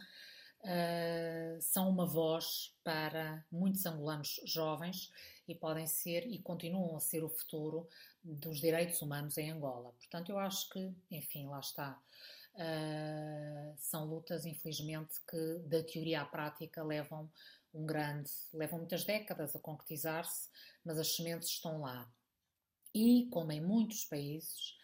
uh, 0.61 1.61
são 1.61 1.89
uma 1.89 2.05
voz 2.05 2.75
para 2.85 3.45
muitos 3.51 3.85
angolanos 3.87 4.41
jovens 4.45 5.11
e 5.49 5.55
podem 5.55 5.87
ser 5.87 6.27
e 6.27 6.39
continuam 6.39 6.95
a 6.97 7.01
ser 7.01 7.25
o 7.25 7.29
futuro 7.29 7.89
dos 8.23 8.61
direitos 8.61 9.01
humanos 9.03 9.37
em 9.39 9.51
Angola. 9.51 9.93
Portanto, 9.93 10.31
eu 10.31 10.39
acho 10.39 10.69
que, 10.71 10.93
enfim, 11.11 11.47
lá 11.47 11.61
está. 11.61 11.99
Uh, 12.55 13.75
são 13.79 14.05
lutas, 14.05 14.45
infelizmente, 14.45 15.21
que 15.29 15.59
da 15.67 15.83
teoria 15.83 16.21
à 16.21 16.25
prática 16.27 16.85
levam 16.85 17.31
um 17.75 17.87
grande, 17.87 18.31
levam 18.53 18.79
muitas 18.79 19.05
décadas 19.05 19.57
a 19.57 19.59
concretizar-se, 19.59 20.49
mas 20.85 20.99
as 20.99 21.17
sementes 21.17 21.49
estão 21.49 21.81
lá. 21.81 22.11
E, 22.95 23.29
como 23.31 23.53
em 23.53 23.61
muitos 23.61 24.05
países, 24.05 24.77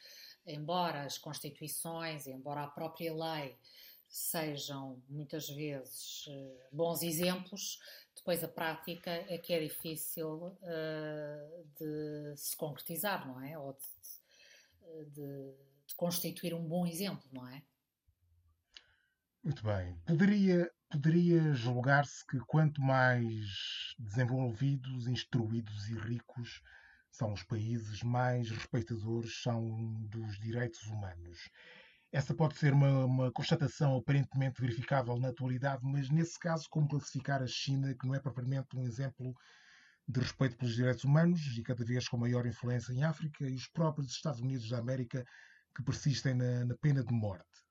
embora 0.46 1.02
as 1.02 1.18
constituições, 1.18 2.26
embora 2.26 2.62
a 2.62 2.68
própria 2.68 3.14
lei 3.14 3.58
sejam 4.08 5.02
muitas 5.08 5.50
vezes 5.50 6.24
eh, 6.28 6.68
bons 6.72 7.02
exemplos, 7.02 7.78
depois 8.16 8.42
a 8.42 8.48
prática 8.48 9.10
é 9.10 9.38
que 9.38 9.52
é 9.52 9.60
difícil 9.60 10.58
uh, 10.62 11.66
de 11.78 12.36
se 12.36 12.56
concretizar, 12.56 13.26
não 13.26 13.40
é? 13.40 13.56
Ou 13.58 13.74
de, 13.74 15.10
de, 15.10 15.54
de, 15.86 15.94
constituir 15.94 16.52
um 16.52 16.66
bom 16.66 16.86
exemplo, 16.86 17.28
não 17.32 17.46
é? 17.48 17.62
Muito 19.42 19.62
bem. 19.62 19.96
Poderia, 20.06 20.70
poderia 20.90 21.52
julgar-se 21.54 22.26
que 22.26 22.38
quanto 22.40 22.80
mais 22.80 23.94
desenvolvidos, 23.98 25.06
instruídos 25.06 25.88
e 25.88 25.94
ricos 25.94 26.62
são 27.10 27.32
os 27.32 27.42
países, 27.42 28.02
mais 28.02 28.50
respeitadores 28.50 29.42
são 29.42 29.94
dos 30.04 30.38
direitos 30.38 30.82
humanos. 30.86 31.38
Essa 32.10 32.34
pode 32.34 32.56
ser 32.56 32.72
uma, 32.72 33.04
uma, 33.04 33.32
constatação 33.32 33.96
aparentemente 33.96 34.60
verificável 34.60 35.18
na 35.18 35.28
atualidade, 35.28 35.84
mas 35.84 36.08
nesse 36.08 36.38
caso, 36.38 36.66
como 36.70 36.88
classificar 36.88 37.42
a 37.42 37.46
China, 37.46 37.94
que 37.94 38.06
não 38.06 38.14
é 38.14 38.20
propriamente 38.20 38.74
um 38.74 38.82
exemplo 38.84 39.34
de 40.08 40.20
respeito 40.20 40.56
pelos 40.56 40.74
direitos 40.74 41.04
humanos 41.04 41.40
e 41.58 41.62
cada 41.62 41.84
vez 41.84 42.08
com 42.08 42.16
maior 42.16 42.46
influência 42.46 42.92
em 42.92 43.04
África, 43.04 43.46
e 43.46 43.54
os 43.54 43.68
próprios 43.68 44.10
Estados 44.10 44.40
Unidos 44.40 44.70
da 44.70 44.78
América, 44.78 45.22
que 45.76 45.82
persistem 45.82 46.32
na, 46.32 46.64
na 46.64 46.74
pena 46.76 47.04
de 47.04 47.12
morte? 47.12 47.67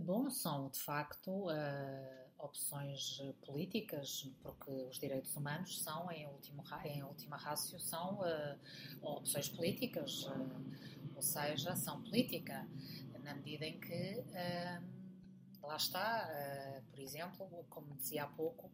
Bom, 0.00 0.28
são 0.30 0.68
de 0.68 0.78
facto 0.80 1.30
uh, 1.30 2.28
opções 2.38 3.22
políticas, 3.46 4.28
porque 4.42 4.70
os 4.70 4.98
direitos 4.98 5.34
humanos 5.36 5.80
são, 5.82 6.10
em, 6.10 6.26
último, 6.26 6.64
em 6.84 7.02
última 7.02 7.36
rácio, 7.36 7.78
são 7.78 8.20
uh, 8.20 8.58
opções 9.02 9.48
políticas. 9.48 10.28
Ou 11.14 11.22
seja, 11.22 11.72
ação 11.72 12.00
política, 12.02 12.68
na 13.24 13.34
medida 13.34 13.66
em 13.66 13.80
que 13.80 14.24
lá 15.60 15.76
está, 15.76 16.30
por 16.92 17.00
exemplo, 17.00 17.66
como 17.68 17.92
dizia 17.96 18.22
há 18.22 18.28
pouco, 18.28 18.70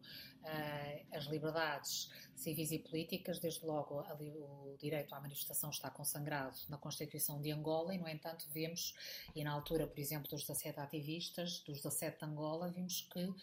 as 1.11 1.25
liberdades 1.25 2.09
civis 2.35 2.71
e 2.71 2.79
políticas, 2.79 3.39
desde 3.39 3.65
logo 3.65 4.01
o 4.01 4.75
direito 4.77 5.13
à 5.15 5.21
manifestação 5.21 5.69
está 5.69 5.89
consagrado 5.89 6.57
na 6.69 6.77
Constituição 6.77 7.41
de 7.41 7.51
Angola 7.51 7.95
e, 7.95 7.97
no 7.97 8.07
entanto, 8.07 8.45
vemos, 8.51 8.93
e 9.33 9.43
na 9.43 9.51
altura, 9.51 9.87
por 9.87 9.99
exemplo, 9.99 10.29
dos 10.29 10.41
17 10.41 10.79
ativistas, 10.79 11.59
dos 11.61 11.77
17 11.77 12.19
de 12.19 12.25
Angola, 12.25 12.69
vimos 12.69 13.07
que, 13.11 13.23
uh, 13.23 13.35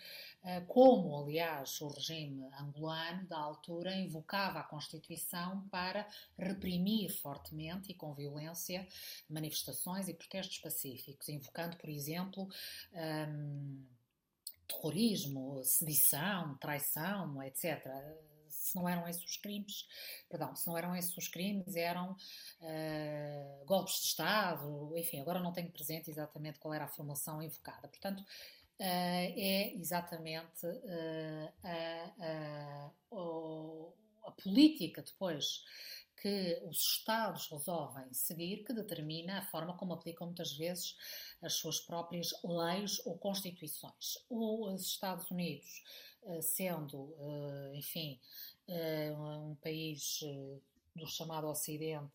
como, 0.69 1.19
aliás, 1.19 1.81
o 1.81 1.89
regime 1.89 2.47
angolano 2.61 3.27
da 3.27 3.39
altura 3.39 3.95
invocava 3.95 4.61
a 4.61 4.65
Constituição 4.65 5.67
para 5.69 6.07
reprimir 6.39 7.11
fortemente 7.11 7.93
e 7.93 7.95
com 7.95 8.15
violência 8.15 8.87
manifestações 9.29 10.09
e 10.09 10.15
protestos 10.15 10.59
pacíficos, 10.59 11.29
invocando, 11.29 11.77
por 11.77 11.89
exemplo, 11.89 12.49
um, 12.93 13.85
terrorismo, 14.73 15.63
sedição, 15.65 16.57
traição, 16.59 17.43
etc. 17.43 17.87
Se 18.49 18.77
não 18.77 18.89
eram 18.89 19.09
esses 19.09 19.25
os 19.25 19.37
crimes, 19.37 19.87
perdão, 20.29 20.55
se 20.55 20.67
não 20.67 20.77
eram 20.77 20.95
esses 20.95 21.17
os 21.17 21.29
crimes, 21.29 21.77
eram 21.77 22.13
uh, 22.13 23.65
golpes 23.65 23.95
de 24.01 24.07
Estado, 24.07 24.97
enfim, 24.97 25.21
agora 25.21 25.41
não 25.41 25.53
tenho 25.53 25.71
presente 25.71 26.11
exatamente 26.11 26.59
qual 26.59 26.73
era 26.75 26.85
a 26.85 26.89
formação 26.89 27.43
invocada. 27.43 27.89
Portanto, 27.89 28.21
uh, 28.21 28.25
é 28.81 29.75
exatamente 29.75 30.67
uh, 30.67 31.53
a, 31.65 32.13
a, 32.21 32.91
a 34.25 34.31
política 34.33 35.03
depois 35.03 35.65
que 36.23 36.63
os 36.69 36.79
Estados 36.79 37.49
resolvem 37.49 38.13
seguir 38.15 38.63
que 38.65 38.73
determina 38.73 39.41
a 39.41 39.43
forma 39.43 39.77
como 39.77 39.93
aplicam 39.93 40.29
muitas 40.29 40.53
vezes 40.53 40.97
as 41.43 41.55
suas 41.55 41.81
próprias 41.81 42.33
leis 42.45 43.05
ou 43.05 43.19
constituições. 43.19 44.19
Os 44.31 44.87
Estados 44.87 45.29
Unidos, 45.33 45.83
eh, 46.23 46.41
sendo, 46.41 47.13
eh, 47.19 47.73
enfim, 47.75 48.21
eh, 48.69 49.13
um 49.13 49.57
país 49.57 50.21
do 50.95 51.09
chamado 51.09 51.49
Ocidente 51.49 52.13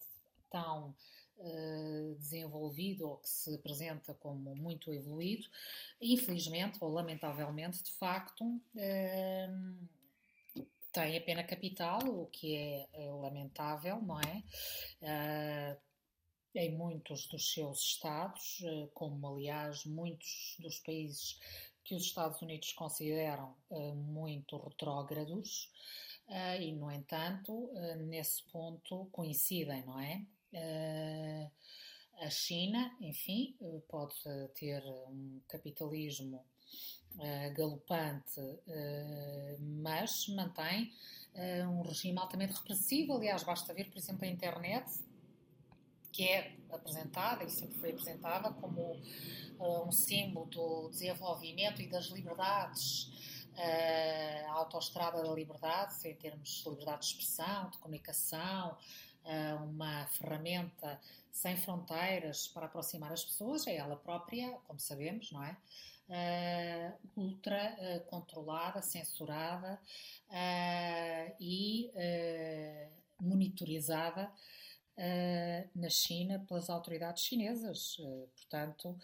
tão 0.50 0.96
desenvolvido 2.18 3.08
ou 3.08 3.18
que 3.18 3.30
se 3.30 3.54
apresenta 3.54 4.12
como 4.16 4.56
muito 4.56 4.92
evoluído, 4.92 5.46
infelizmente 6.02 6.80
ou 6.82 6.90
lamentavelmente, 6.92 7.84
de 7.84 7.92
facto, 7.92 8.60
tem 10.92 11.18
a 11.18 11.22
pena 11.22 11.44
capital, 11.44 12.00
o 12.04 12.28
que 12.28 12.56
é, 12.56 12.88
é 12.94 13.12
lamentável, 13.12 14.02
não 14.02 14.20
é? 14.20 14.44
Uh, 15.02 15.78
em 16.56 16.76
muitos 16.76 17.28
dos 17.28 17.54
seus 17.54 17.80
estados, 17.82 18.60
uh, 18.62 18.90
como 18.94 19.28
aliás 19.28 19.86
muitos 19.86 20.56
dos 20.60 20.80
países 20.80 21.40
que 21.84 21.96
os 21.96 22.04
Estados 22.04 22.42
Unidos 22.42 22.74
consideram 22.74 23.56
uh, 23.70 23.96
muito 23.96 24.58
retrógrados, 24.58 25.72
e 26.60 26.74
no 26.74 26.92
entanto, 26.92 27.72
nesse 28.00 28.44
ponto 28.52 29.06
coincidem, 29.14 29.86
não 29.86 29.98
é? 29.98 30.22
a 32.20 32.30
China, 32.30 32.94
enfim, 33.00 33.56
pode 33.88 34.14
ter 34.54 34.84
um 35.08 35.40
capitalismo 35.48 36.44
uh, 37.18 37.54
galopante, 37.54 38.40
uh, 38.40 39.58
mas 39.60 40.28
mantém 40.30 40.94
uh, 41.34 41.70
um 41.70 41.82
regime 41.82 42.18
altamente 42.18 42.54
repressivo. 42.54 43.16
Aliás, 43.16 43.44
basta 43.44 43.74
ver, 43.74 43.90
por 43.90 43.98
exemplo, 43.98 44.26
a 44.26 44.28
internet, 44.28 44.90
que 46.12 46.24
é 46.24 46.56
apresentada 46.72 47.44
e 47.44 47.50
sempre 47.50 47.78
foi 47.78 47.92
apresentada 47.92 48.52
como 48.54 49.00
um 49.60 49.92
símbolo 49.92 50.46
do 50.48 50.90
desenvolvimento 50.90 51.82
e 51.82 51.88
das 51.88 52.06
liberdades. 52.06 53.12
a 54.48 54.52
autoestrada 54.54 55.22
da 55.22 55.32
liberdade, 55.34 56.08
em 56.08 56.16
termos 56.16 56.64
de 56.64 56.70
liberdade 56.70 57.02
de 57.02 57.06
expressão, 57.08 57.70
de 57.70 57.78
comunicação, 57.80 58.78
uma 59.64 60.06
ferramenta 60.08 61.00
sem 61.32 61.56
fronteiras 61.58 62.48
para 62.48 62.66
aproximar 62.66 63.12
as 63.12 63.24
pessoas, 63.24 63.68
é 63.68 63.76
ela 63.76 63.96
própria, 63.96 64.52
como 64.66 64.80
sabemos, 64.80 65.32
não 65.32 65.44
é? 65.44 65.58
uh, 66.08 66.94
ultra 67.16 67.76
uh, 67.76 68.06
controlada, 68.06 68.82
censurada 68.82 69.80
uh, 70.30 71.36
e 71.40 71.92
monitorizada 73.20 74.32
na 75.76 75.90
China 75.90 76.44
pelas 76.48 76.72
autoridades 76.72 77.24
chinesas. 77.24 77.98
portanto, 78.36 78.98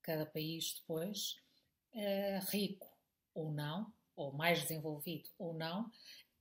cada 0.00 0.24
país 0.26 0.74
depois, 0.80 1.36
rico 2.52 2.88
ou 3.34 3.50
não, 3.50 3.92
ou 4.14 4.32
mais 4.32 4.62
desenvolvido 4.62 5.28
ou 5.38 5.54
não, 5.54 5.90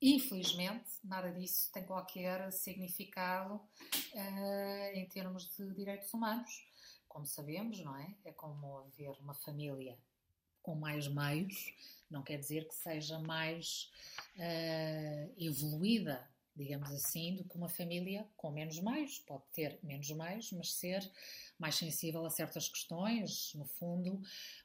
Infelizmente, 0.01 0.85
nada 1.03 1.31
disso 1.31 1.71
tem 1.71 1.83
qualquer 1.83 2.51
significado 2.51 3.55
uh, 3.55 4.93
em 4.93 5.07
termos 5.07 5.55
de 5.55 5.73
direitos 5.73 6.13
humanos 6.13 6.67
como 7.17 7.25
sabemos, 7.25 7.79
não 7.79 7.95
é? 7.97 8.15
É 8.25 8.31
como 8.31 8.77
haver 8.77 9.09
uma 9.19 9.33
família 9.33 9.97
com 10.61 10.75
mais 10.75 11.07
meios, 11.07 11.73
não 12.11 12.21
quer 12.21 12.37
dizer 12.37 12.67
que 12.67 12.75
seja 12.75 13.17
mais 13.17 13.89
uh, 14.35 15.33
evoluída, 15.35 16.29
digamos 16.55 16.91
assim, 16.91 17.35
do 17.35 17.43
que 17.43 17.55
uma 17.55 17.69
família 17.69 18.29
com 18.37 18.51
menos 18.51 18.79
meios. 18.79 19.17
Pode 19.17 19.45
ter 19.51 19.79
menos 19.81 20.11
meios, 20.11 20.51
mas 20.51 20.73
ser 20.73 21.11
mais 21.57 21.73
sensível 21.73 22.23
a 22.23 22.29
certas 22.29 22.69
questões, 22.69 23.51
no 23.55 23.65
fundo, 23.65 24.21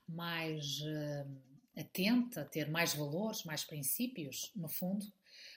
mais 0.07 0.81
uh, 0.81 1.81
atenta, 1.81 2.45
ter 2.45 2.69
mais 2.69 2.93
valores, 2.93 3.45
mais 3.45 3.65
princípios, 3.65 4.53
no 4.55 4.69
fundo, 4.69 5.11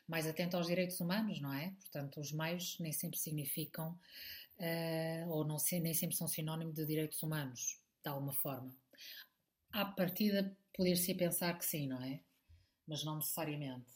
mais 0.08 0.28
atenta 0.28 0.58
aos 0.58 0.68
direitos 0.68 1.00
humanos, 1.00 1.39
não 1.41 1.54
é? 1.54 1.72
Portanto, 1.82 2.20
os 2.20 2.32
meios 2.32 2.78
nem 2.80 2.91
sempre 2.91 3.18
significam, 3.18 3.98
uh, 4.60 5.30
ou 5.30 5.46
não, 5.46 5.58
nem 5.82 5.94
sempre 5.94 6.15
são 6.15 6.28
sinónimo 6.28 6.72
de 6.74 6.86
direitos 6.86 7.22
humanos, 7.24 7.80
de 8.04 8.10
alguma 8.10 8.34
forma. 8.34 8.76
À 9.72 9.86
partida, 9.86 10.56
poder-se 10.74 11.13
pensar 11.15 11.58
que 11.58 11.65
sim, 11.65 11.88
não 11.88 12.02
é? 12.02 12.22
Mas 12.88 13.04
não 13.04 13.15
necessariamente. 13.15 13.96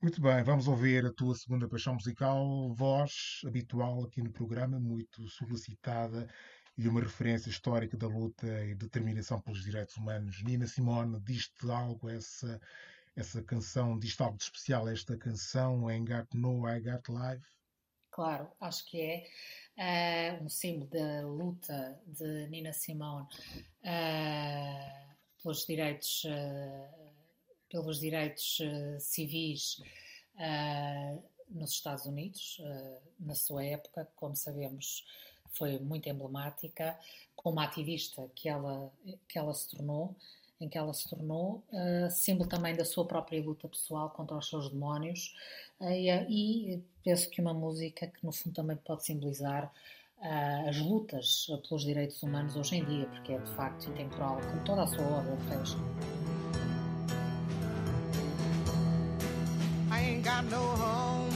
Muito 0.00 0.20
bem, 0.20 0.44
vamos 0.44 0.68
ouvir 0.68 1.04
a 1.04 1.12
tua 1.12 1.34
segunda 1.34 1.68
paixão 1.68 1.94
musical, 1.94 2.72
voz 2.72 3.40
habitual 3.44 4.04
aqui 4.04 4.22
no 4.22 4.30
programa, 4.30 4.78
muito 4.78 5.26
solicitada 5.28 6.28
e 6.76 6.86
uma 6.86 7.00
referência 7.00 7.50
histórica 7.50 7.96
da 7.96 8.06
luta 8.06 8.46
e 8.64 8.76
determinação 8.76 9.40
pelos 9.40 9.64
direitos 9.64 9.96
humanos. 9.96 10.40
Nina 10.44 10.68
Simone, 10.68 11.20
diz-te 11.20 11.68
algo 11.68 12.08
essa, 12.08 12.60
essa 13.18 13.42
canção, 13.42 13.98
diz-te 13.98 14.22
algo 14.22 14.36
de 14.36 14.44
especial 14.44 14.88
esta 14.88 15.16
canção, 15.16 15.88
Ain't 15.88 16.08
Got 16.08 16.28
No, 16.34 16.68
I 16.68 16.80
Got 16.80 17.08
Life? 17.08 17.44
Claro, 18.12 18.48
acho 18.60 18.84
que 18.86 19.26
é 19.76 20.38
uh, 20.38 20.44
um 20.44 20.48
símbolo 20.48 20.90
da 20.90 21.26
luta 21.26 22.00
de 22.06 22.48
Nina 22.48 22.72
Simone 22.72 23.26
uh, 23.82 25.14
pelos 25.42 25.66
direitos 25.66 26.24
uh, 26.24 27.08
pelos 27.68 28.00
direitos 28.00 28.60
civis 28.98 29.82
nos 31.50 31.72
Estados 31.72 32.06
Unidos, 32.06 32.62
na 33.20 33.34
sua 33.34 33.62
época, 33.62 34.08
como 34.16 34.34
sabemos, 34.34 35.04
foi 35.50 35.78
muito 35.78 36.08
emblemática, 36.08 36.98
como 37.36 37.60
ativista 37.60 38.26
que 38.34 38.48
ela, 38.48 38.90
que 39.28 39.38
ela 39.38 39.52
se 39.52 39.68
tornou, 39.68 40.16
em 40.60 40.68
que 40.68 40.76
ela 40.76 40.92
se 40.92 41.08
tornou, 41.08 41.62
símbolo 42.10 42.48
também 42.48 42.74
da 42.74 42.84
sua 42.84 43.04
própria 43.04 43.42
luta 43.42 43.68
pessoal 43.68 44.10
contra 44.10 44.36
os 44.36 44.48
seus 44.48 44.70
demónios, 44.70 45.34
e, 45.80 46.10
e, 46.28 46.82
penso 47.04 47.30
que 47.30 47.40
uma 47.40 47.54
música 47.54 48.08
que 48.08 48.24
no 48.24 48.32
fundo 48.32 48.54
também 48.54 48.76
pode 48.76 49.04
simbolizar 49.04 49.72
as 50.66 50.76
lutas 50.78 51.46
pelos 51.68 51.84
direitos 51.84 52.20
humanos 52.22 52.56
hoje 52.56 52.76
em 52.76 52.84
dia, 52.84 53.06
porque 53.06 53.32
é 53.32 53.38
de 53.38 53.50
facto 53.52 53.88
intemporal, 53.88 54.40
como 54.40 54.64
toda 54.64 54.82
a 54.82 54.86
sua 54.88 55.04
obra 55.04 55.36
fez. 55.48 55.76
ain't 60.18 60.24
got 60.24 60.44
no 60.46 60.56
home, 60.56 61.30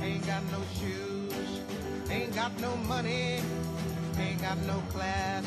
ain't 0.00 0.24
got 0.26 0.42
no 0.52 0.60
shoes, 0.78 1.60
ain't 2.08 2.32
got 2.34 2.52
no 2.60 2.76
money, 2.86 3.40
ain't 4.16 4.40
got 4.40 4.58
no 4.58 4.80
class, 4.92 5.44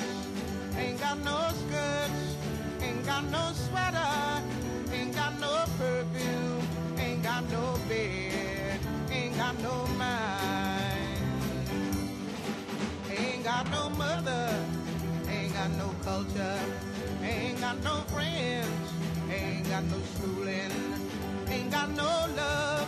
ain't 0.75 0.99
got 0.99 1.17
no 1.19 1.37
skirts, 1.59 2.28
got 3.09 3.23
no 3.31 3.51
sweater, 3.53 4.43
ain't 4.93 5.15
got 5.15 5.33
no 5.39 5.65
perfume, 5.79 6.61
ain't 6.99 7.23
got 7.23 7.43
no 7.49 7.63
bed, 7.89 8.79
ain't 9.11 9.35
got 9.35 9.55
no 9.61 9.75
mind, 9.97 11.17
ain't 13.09 13.43
got 13.43 13.65
no 13.71 13.89
mother, 14.03 14.47
ain't 15.27 15.53
got 15.53 15.71
no 15.81 15.89
culture, 16.03 16.59
ain't 17.23 17.59
got 17.59 17.83
no 17.83 17.95
friends, 18.13 18.87
ain't 19.31 19.67
got 19.67 19.83
no 19.85 19.99
schooling 20.13 20.89
ain't 21.51 21.71
got 21.71 21.89
no 21.95 22.11
love, 22.35 22.87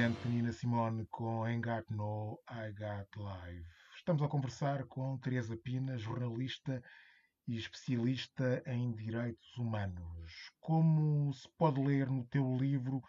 Estonteante 0.00 0.28
Nina 0.28 0.50
Simone 0.50 1.06
com 1.10 1.42
Got 1.60 1.84
No, 1.90 2.40
I 2.48 2.72
Got 2.72 3.22
Live. 3.22 3.66
Estamos 3.94 4.22
a 4.22 4.28
conversar 4.28 4.84
com 4.86 5.18
Teresa 5.18 5.54
Pina, 5.58 5.98
jornalista 5.98 6.82
e 7.46 7.58
especialista 7.58 8.62
em 8.64 8.92
direitos 8.92 9.58
humanos. 9.58 10.52
Como 10.58 11.30
se 11.34 11.46
pode 11.58 11.82
ler 11.82 12.08
no 12.08 12.24
teu 12.24 12.56
livro, 12.56 13.02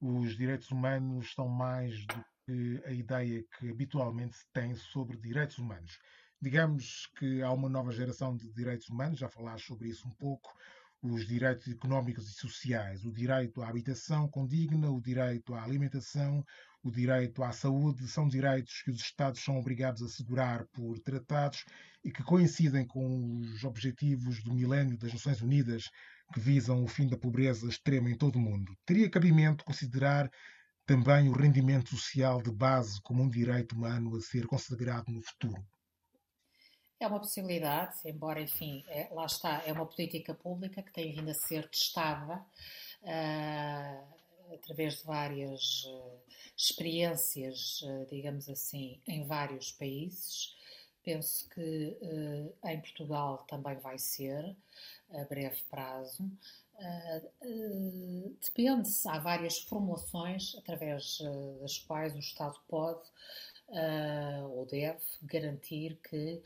os 0.00 0.36
direitos 0.36 0.72
humanos 0.72 1.32
são 1.34 1.46
mais 1.46 2.04
do 2.04 2.24
que 2.44 2.82
a 2.84 2.90
ideia 2.90 3.44
que 3.56 3.70
habitualmente 3.70 4.36
se 4.36 4.46
tem 4.52 4.74
sobre 4.74 5.16
direitos 5.16 5.58
humanos. 5.58 6.00
Digamos 6.42 7.06
que 7.16 7.42
há 7.42 7.52
uma 7.52 7.68
nova 7.68 7.92
geração 7.92 8.36
de 8.36 8.52
direitos 8.52 8.88
humanos, 8.88 9.20
já 9.20 9.28
falaste 9.28 9.68
sobre 9.68 9.88
isso 9.88 10.08
um 10.08 10.14
pouco, 10.14 10.52
os 11.12 11.26
direitos 11.26 11.68
económicos 11.68 12.28
e 12.28 12.32
sociais, 12.32 13.04
o 13.04 13.12
direito 13.12 13.60
à 13.62 13.68
habitação 13.68 14.26
condigna, 14.26 14.90
o 14.90 15.00
direito 15.00 15.54
à 15.54 15.62
alimentação, 15.62 16.42
o 16.82 16.90
direito 16.90 17.42
à 17.42 17.52
saúde, 17.52 18.08
são 18.08 18.26
direitos 18.26 18.80
que 18.82 18.90
os 18.90 19.00
Estados 19.00 19.42
são 19.42 19.58
obrigados 19.58 20.02
a 20.02 20.06
assegurar 20.06 20.66
por 20.72 20.98
tratados 21.00 21.64
e 22.02 22.10
que 22.10 22.22
coincidem 22.22 22.86
com 22.86 23.38
os 23.38 23.64
objetivos 23.64 24.42
do 24.42 24.54
milénio 24.54 24.96
das 24.96 25.12
Nações 25.12 25.42
Unidas, 25.42 25.90
que 26.32 26.40
visam 26.40 26.82
o 26.82 26.88
fim 26.88 27.06
da 27.06 27.18
pobreza 27.18 27.68
extrema 27.68 28.10
em 28.10 28.16
todo 28.16 28.36
o 28.36 28.40
mundo. 28.40 28.74
Teria 28.86 29.10
cabimento 29.10 29.64
considerar 29.64 30.30
também 30.86 31.28
o 31.28 31.32
rendimento 31.32 31.90
social 31.90 32.42
de 32.42 32.50
base 32.50 33.00
como 33.02 33.22
um 33.22 33.28
direito 33.28 33.74
humano 33.74 34.16
a 34.16 34.20
ser 34.20 34.46
consagrado 34.46 35.12
no 35.12 35.22
futuro? 35.22 35.62
É 37.04 37.06
uma 37.06 37.20
possibilidade, 37.20 37.98
embora, 38.06 38.40
enfim, 38.40 38.82
é, 38.88 39.08
lá 39.12 39.26
está, 39.26 39.62
é 39.66 39.72
uma 39.74 39.84
política 39.84 40.32
pública 40.32 40.82
que 40.82 40.90
tem 40.90 41.12
vindo 41.12 41.30
a 41.30 41.34
ser 41.34 41.68
testada 41.68 42.42
uh, 43.02 44.54
através 44.54 44.96
de 44.96 45.04
várias 45.04 45.84
uh, 45.84 46.18
experiências, 46.56 47.82
uh, 47.82 48.06
digamos 48.08 48.48
assim, 48.48 49.02
em 49.06 49.22
vários 49.26 49.70
países. 49.72 50.56
Penso 51.02 51.46
que 51.50 51.94
em 52.64 52.80
Portugal 52.80 53.44
também 53.46 53.76
vai 53.76 53.98
ser, 53.98 54.56
a 55.12 55.24
breve 55.24 55.62
prazo. 55.70 56.24
Uh, 57.42 58.34
depende, 58.42 58.88
há 59.06 59.18
várias 59.18 59.58
formulações 59.58 60.56
através 60.56 61.18
das 61.60 61.76
quais 61.80 62.14
o 62.14 62.18
Estado 62.18 62.58
pode 62.66 63.02
uh, 63.68 64.48
ou 64.50 64.66
deve 64.66 65.00
garantir 65.22 65.98
que 66.08 66.42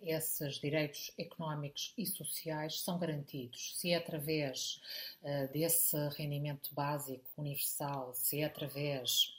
esses 0.00 0.54
direitos 0.54 1.12
económicos 1.18 1.92
e 1.96 2.06
sociais 2.06 2.80
são 2.80 2.98
garantidos. 2.98 3.78
Se 3.78 3.90
é 3.90 3.96
através 3.96 4.80
desse 5.52 5.94
rendimento 6.16 6.74
básico 6.74 7.22
universal, 7.36 8.14
se 8.14 8.40
é 8.40 8.44
através 8.44 9.34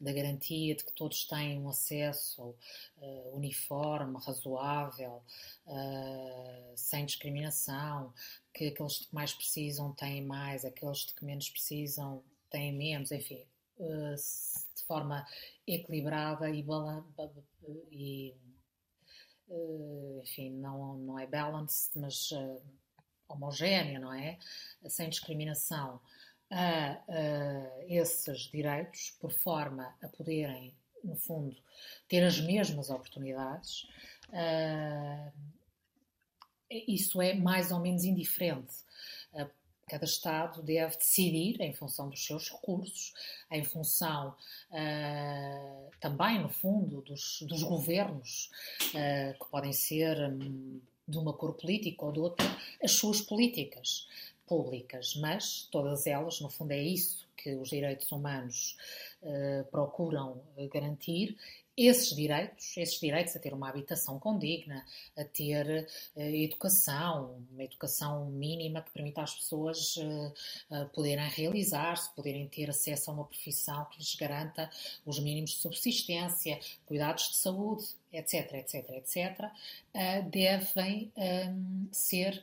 da 0.00 0.12
garantia 0.12 0.74
de 0.74 0.84
que 0.84 0.92
todos 0.92 1.24
têm 1.24 1.58
um 1.58 1.68
acesso 1.68 2.54
uh, 2.98 3.36
uniforme, 3.36 4.18
razoável, 4.24 5.22
uh, 5.66 6.72
sem 6.74 7.06
discriminação, 7.06 8.12
que 8.52 8.68
aqueles 8.68 8.98
que 8.98 9.14
mais 9.14 9.32
precisam 9.32 9.92
têm 9.92 10.22
mais, 10.22 10.64
aqueles 10.64 11.04
que 11.04 11.24
menos 11.24 11.48
precisam 11.48 12.22
têm 12.50 12.72
menos, 12.72 13.10
enfim, 13.10 13.42
uh, 13.42 13.55
de 13.78 14.82
forma 14.84 15.26
equilibrada 15.66 16.48
e, 16.50 16.64
e 17.90 18.34
enfim, 20.22 20.50
não, 20.50 20.96
não 20.98 21.18
é 21.18 21.26
balanced, 21.26 21.92
mas 21.96 22.30
homogénea, 23.28 23.98
não 23.98 24.12
é? 24.12 24.38
Sem 24.88 25.08
discriminação 25.08 26.00
a, 26.50 26.92
a 26.92 27.84
esses 27.88 28.42
direitos, 28.50 29.10
por 29.20 29.32
forma 29.32 29.94
a 30.02 30.08
poderem, 30.08 30.74
no 31.02 31.16
fundo, 31.16 31.56
ter 32.08 32.24
as 32.24 32.40
mesmas 32.40 32.90
oportunidades, 32.90 33.84
uh, 34.30 35.32
isso 36.70 37.20
é 37.22 37.34
mais 37.34 37.70
ou 37.70 37.80
menos 37.80 38.04
indiferente. 38.04 38.74
Cada 39.86 40.04
Estado 40.04 40.62
deve 40.62 40.96
decidir, 40.96 41.60
em 41.60 41.72
função 41.72 42.08
dos 42.08 42.24
seus 42.24 42.50
recursos, 42.50 43.12
em 43.50 43.62
função 43.62 44.34
uh, 44.70 45.90
também, 46.00 46.40
no 46.40 46.48
fundo, 46.48 47.00
dos, 47.02 47.42
dos 47.42 47.62
governos, 47.62 48.50
que 49.38 49.44
podem 49.50 49.72
ser 49.72 50.18
um, 50.28 50.80
de 51.06 51.18
uma 51.18 51.32
cor 51.32 51.54
política 51.54 52.04
ou 52.04 52.12
de 52.12 52.20
outra, 52.20 52.46
as 52.82 52.92
suas 52.92 53.20
políticas 53.20 54.08
públicas, 54.46 55.14
mas 55.16 55.68
todas 55.70 56.06
elas, 56.06 56.40
no 56.40 56.48
fundo, 56.48 56.72
é 56.72 56.82
isso 56.82 57.26
que 57.36 57.54
os 57.54 57.68
direitos 57.68 58.10
humanos 58.10 58.76
uh, 59.26 59.64
procuram 59.70 60.40
eh, 60.56 60.68
garantir. 60.68 61.36
Esses 61.76 62.16
direitos, 62.16 62.74
esses 62.78 62.98
direitos 62.98 63.36
a 63.36 63.38
ter 63.38 63.52
uma 63.52 63.68
habitação 63.68 64.18
condigna, 64.18 64.82
a 65.14 65.24
ter 65.24 65.86
uh, 66.16 66.20
educação, 66.20 67.44
uma 67.52 67.64
educação 67.64 68.26
mínima 68.30 68.80
que 68.80 68.90
permita 68.92 69.22
às 69.22 69.34
pessoas 69.34 69.96
uh, 69.98 70.88
poderem 70.94 71.28
realizar-se, 71.28 72.14
poderem 72.14 72.48
ter 72.48 72.70
acesso 72.70 73.10
a 73.10 73.14
uma 73.14 73.24
profissão 73.24 73.84
que 73.86 73.98
lhes 73.98 74.14
garanta 74.14 74.70
os 75.04 75.18
mínimos 75.18 75.50
de 75.50 75.56
subsistência, 75.56 76.58
cuidados 76.86 77.30
de 77.30 77.36
saúde, 77.36 77.84
etc, 78.10 78.54
etc, 78.54 78.90
etc, 78.90 79.50
devem 80.30 81.12
um, 81.16 81.88
ser 81.92 82.42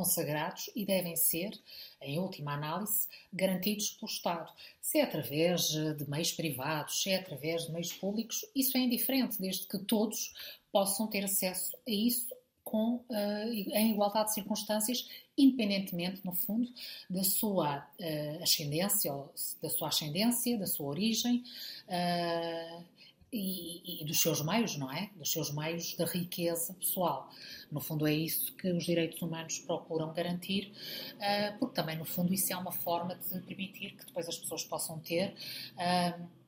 consagrados 0.00 0.70
e 0.74 0.86
devem 0.86 1.14
ser, 1.14 1.52
em 2.00 2.18
última 2.18 2.54
análise, 2.54 3.06
garantidos 3.30 3.90
pelo 3.90 4.10
Estado. 4.10 4.50
Se 4.80 4.98
é 4.98 5.02
através 5.02 5.68
de 5.68 6.08
meios 6.08 6.32
privados, 6.32 7.02
se 7.02 7.10
é 7.10 7.16
através 7.16 7.66
de 7.66 7.72
meios 7.72 7.92
públicos, 7.92 8.46
isso 8.56 8.78
é 8.78 8.80
indiferente, 8.80 9.38
desde 9.38 9.66
que 9.66 9.78
todos 9.78 10.32
possam 10.72 11.06
ter 11.06 11.22
acesso 11.22 11.76
a 11.86 11.90
isso 11.90 12.34
com, 12.64 12.94
uh, 12.94 13.52
em 13.52 13.90
igualdade 13.90 14.28
de 14.28 14.34
circunstâncias, 14.34 15.06
independentemente, 15.36 16.24
no 16.24 16.32
fundo, 16.32 16.72
da 17.10 17.22
sua 17.22 17.78
uh, 17.78 18.42
ascendência, 18.42 19.12
da 19.60 19.68
sua 19.68 19.88
ascendência, 19.88 20.56
da 20.56 20.66
sua 20.66 20.86
origem. 20.86 21.44
Uh, 21.86 22.84
e, 23.32 24.02
e, 24.02 24.04
dos 24.04 24.20
seus 24.20 24.42
meios, 24.42 24.76
não 24.76 24.90
é? 24.90 25.10
Dos 25.16 25.30
seus 25.30 25.52
meios 25.52 25.94
da 25.94 26.04
riqueza 26.04 26.74
pessoal. 26.74 27.30
No 27.70 27.80
fundo, 27.80 28.06
é 28.06 28.12
isso 28.12 28.52
que 28.54 28.70
os 28.72 28.84
direitos 28.84 29.22
humanos 29.22 29.58
procuram 29.60 30.12
garantir, 30.12 30.72
uh, 31.14 31.58
porque 31.58 31.74
também, 31.74 31.96
no 31.96 32.04
fundo, 32.04 32.34
isso 32.34 32.52
é 32.52 32.56
uma 32.56 32.72
forma 32.72 33.14
de 33.14 33.40
permitir 33.40 33.92
que 33.92 34.06
depois 34.06 34.28
as 34.28 34.36
pessoas 34.36 34.64
possam 34.64 34.98
ter. 34.98 35.34
Uh, 35.76 36.40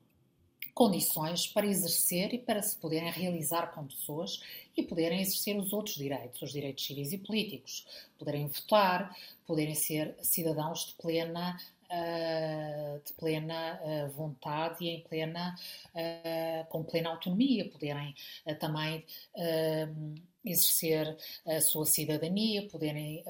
condições 0.74 1.46
para 1.46 1.66
exercer 1.66 2.32
e 2.32 2.38
para 2.38 2.62
se 2.62 2.76
poderem 2.76 3.10
realizar 3.10 3.72
como 3.72 3.88
pessoas 3.88 4.42
e 4.76 4.82
poderem 4.82 5.20
exercer 5.20 5.56
os 5.58 5.72
outros 5.72 5.96
direitos, 5.96 6.40
os 6.40 6.52
direitos 6.52 6.86
civis 6.86 7.12
e 7.12 7.18
políticos, 7.18 7.86
poderem 8.18 8.46
votar, 8.46 9.14
poderem 9.46 9.74
ser 9.74 10.16
cidadãos 10.22 10.86
de 10.86 10.94
plena 10.94 11.58
uh, 11.92 13.02
de 13.04 13.12
plena 13.12 13.80
uh, 13.82 14.10
vontade 14.10 14.84
e 14.84 14.88
em 14.88 15.02
plena, 15.02 15.54
uh, 15.94 16.66
com 16.70 16.82
plena 16.82 17.10
autonomia, 17.10 17.68
poderem 17.68 18.14
também 18.58 19.04
exercer 20.44 21.16
a 21.46 21.60
sua 21.60 21.86
cidadania, 21.86 22.66
poderem 22.68 23.22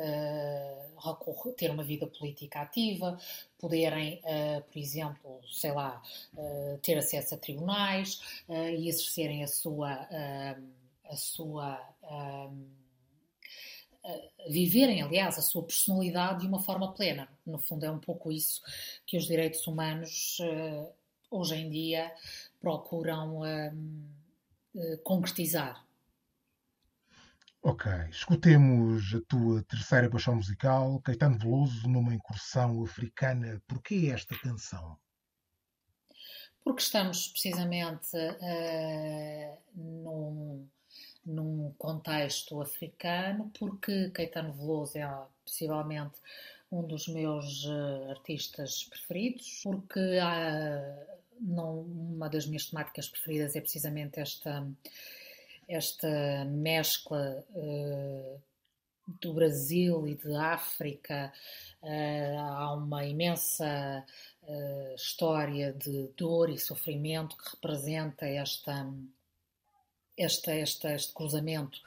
ter 1.57 1.71
uma 1.71 1.83
vida 1.83 2.07
política 2.07 2.61
ativa, 2.61 3.19
poderem, 3.59 4.23
por 4.71 4.79
exemplo, 4.79 5.41
sei 5.53 5.73
lá, 5.73 6.01
ter 6.81 6.97
acesso 6.97 7.35
a 7.35 7.39
tribunais 7.39 8.21
e 8.49 8.89
exercerem 8.89 9.45
a 9.45 9.47
sua, 9.47 10.09
a 11.05 11.17
sua 11.17 11.79
viverem, 14.49 15.03
aliás, 15.03 15.39
a 15.39 15.43
sua 15.43 15.63
personalidade 15.63 16.41
de 16.41 16.47
uma 16.47 16.61
forma 16.61 16.93
plena. 16.93 17.29
No 17.47 17.59
fundo, 17.59 17.85
é 17.85 17.91
um 17.91 17.99
pouco 17.99 18.31
isso 18.33 18.61
que 19.07 19.17
os 19.17 19.27
direitos 19.27 19.67
humanos 19.67 20.39
uh, 20.41 20.93
hoje 21.31 21.55
em 21.57 21.71
dia 21.71 22.13
procuram 22.61 23.41
uh, 23.41 24.99
concretizar. 25.05 25.85
Ok, 27.65 27.93
escutemos 28.11 29.15
a 29.15 29.21
tua 29.21 29.63
terceira 29.63 30.11
paixão 30.11 30.35
musical, 30.35 31.01
Caetano 31.01 31.39
Veloso, 31.39 31.89
numa 31.89 32.13
incursão 32.13 32.83
africana. 32.83 33.63
Porquê 33.69 34.11
esta 34.13 34.37
canção? 34.37 34.99
Porque 36.65 36.83
estamos 36.83 37.29
precisamente 37.29 38.17
uh, 38.17 39.59
num 39.75 40.69
num 41.25 41.73
contexto 41.79 42.61
africano, 42.61 43.51
porque 43.59 44.11
Caetano 44.11 44.53
Veloso 44.53 44.99
é 44.99 45.09
possivelmente 45.45 46.19
um 46.71 46.83
dos 46.83 47.07
meus 47.07 47.65
uh, 47.65 48.11
artistas 48.11 48.85
preferidos, 48.85 49.61
porque 49.63 50.01
não, 51.39 51.83
uma 51.83 52.29
das 52.29 52.47
minhas 52.47 52.67
temáticas 52.67 53.09
preferidas 53.09 53.55
é 53.55 53.61
precisamente 53.61 54.19
esta, 54.19 54.67
esta 55.69 56.45
mescla 56.47 57.45
uh, 57.51 58.41
do 59.21 59.35
Brasil 59.35 60.09
e 60.09 60.15
de 60.15 60.35
África. 60.35 61.33
Uh, 61.83 62.39
há 62.39 62.75
uma 62.75 63.05
imensa 63.05 64.05
história 64.97 65.73
de 65.73 66.09
dor 66.17 66.51
e 66.51 66.59
sofrimento 66.59 67.37
que 67.37 67.51
representa 67.51 68.27
esta 68.27 68.85
esta, 70.17 70.55
este 70.55 71.13
cruzamento 71.13 71.79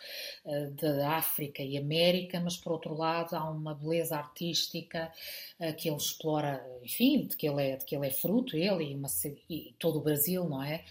uh, 0.45 0.69
da 0.71 1.11
África 1.17 1.61
e 1.61 1.77
América, 1.77 2.39
mas 2.39 2.57
por 2.57 2.73
outro 2.73 2.95
lado 2.95 3.35
há 3.35 3.49
uma 3.49 3.75
beleza 3.75 4.17
artística 4.17 5.11
uh, 5.59 5.73
que 5.75 5.89
ele 5.89 5.97
explora, 5.97 6.65
enfim, 6.83 7.27
de 7.27 7.37
que 7.37 7.47
ele 7.47 7.61
é, 7.61 7.77
de 7.77 7.85
que 7.85 7.95
ele 7.95 8.07
é 8.07 8.11
fruto, 8.11 8.57
ele 8.57 8.91
e, 8.91 8.95
uma, 8.95 9.07
e 9.49 9.75
todo 9.79 9.99
o 9.99 10.01
Brasil, 10.01 10.47
não 10.47 10.63
é? 10.63 10.83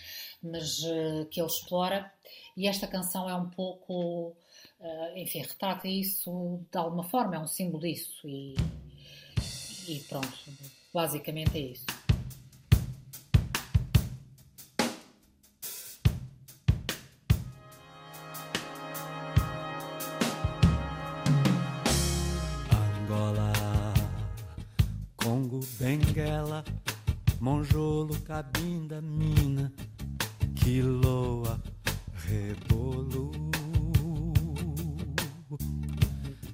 Mas 0.42 0.78
uh, 0.80 1.26
que 1.30 1.40
ele 1.40 1.48
explora, 1.48 2.12
e 2.56 2.68
esta 2.68 2.86
canção 2.86 3.28
é 3.28 3.34
um 3.34 3.50
pouco, 3.50 4.36
enfim, 5.16 5.40
retrata 5.40 5.88
isso 5.88 6.60
de 6.70 6.78
alguma 6.78 7.02
forma, 7.02 7.34
é 7.34 7.38
um 7.38 7.48
símbolo 7.48 7.82
disso, 7.82 8.28
e, 8.28 8.54
e 9.88 9.98
pronto, 10.08 10.38
basicamente 10.92 11.56
é 11.58 11.60
isso. 11.60 12.03
Cabinda, 28.34 29.00
Mina, 29.00 29.72
Quiloa, 30.56 31.62
Rebolo. 32.16 33.30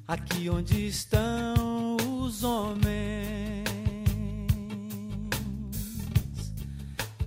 Aqui 0.06 0.50
onde 0.50 0.88
estão 0.88 1.96
os 2.18 2.44
homens, 2.44 3.64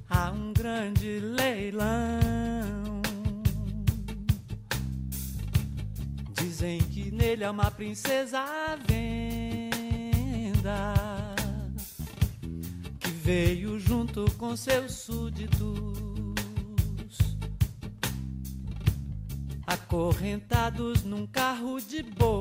há 0.08 0.30
um 0.30 0.54
grande 0.54 1.20
leilão. 1.20 3.02
Dizem 6.34 6.78
que 6.78 7.10
nele 7.10 7.44
há 7.44 7.50
uma 7.50 7.72
princesa 7.72 8.40
seus 14.64 14.94
súditos, 14.94 15.60
acorrentados 19.68 21.04
num 21.04 21.28
carro 21.28 21.82
de 21.82 22.02
boi. 22.02 22.33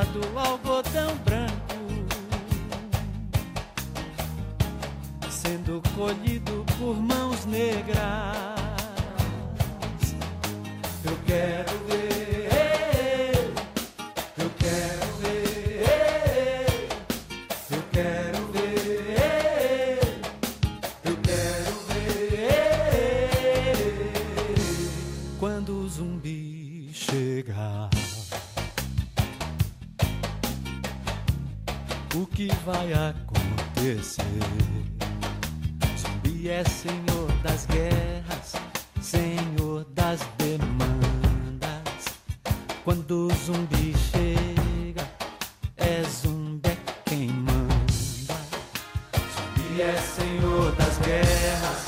Do 0.00 0.38
algodão 0.38 0.51
acontecer? 33.32 34.22
Zumbi 35.98 36.48
é 36.48 36.64
senhor 36.64 37.32
das 37.42 37.66
guerras, 37.66 38.52
senhor 39.00 39.84
das 39.94 40.20
demandas. 40.38 41.72
Quando 42.84 43.28
o 43.28 43.34
zumbi 43.34 43.94
chega, 44.10 45.08
é 45.76 46.02
zumbi 46.04 46.68
é 46.68 46.76
quem 47.04 47.28
manda. 47.28 48.36
Zumbi 49.34 49.82
é 49.82 49.96
senhor 49.96 50.72
das 50.72 50.98
guerras, 50.98 51.81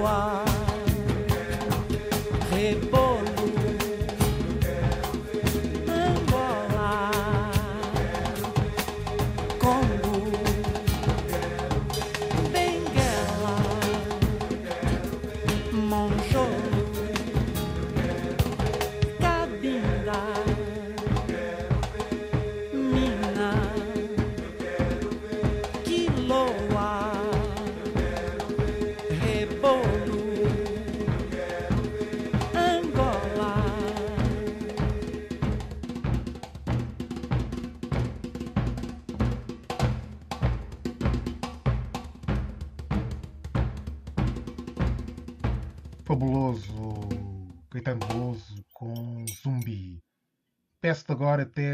one. 0.00 0.39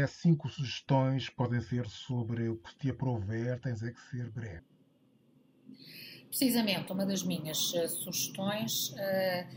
Cinco 0.07 0.49
sugestões, 0.49 1.29
podem 1.29 1.61
ser 1.61 1.87
sobre 1.87 2.49
o 2.49 2.57
que 2.57 2.75
te 2.77 2.89
aprouver, 2.89 3.59
tens 3.59 3.83
é 3.83 3.91
que 3.91 4.01
ser 4.09 4.29
breve. 4.31 4.65
Precisamente, 6.27 6.91
uma 6.91 7.05
das 7.05 7.23
minhas 7.23 7.73
eh, 7.73 7.87
sugestões 7.87 8.93
eh, 8.97 9.47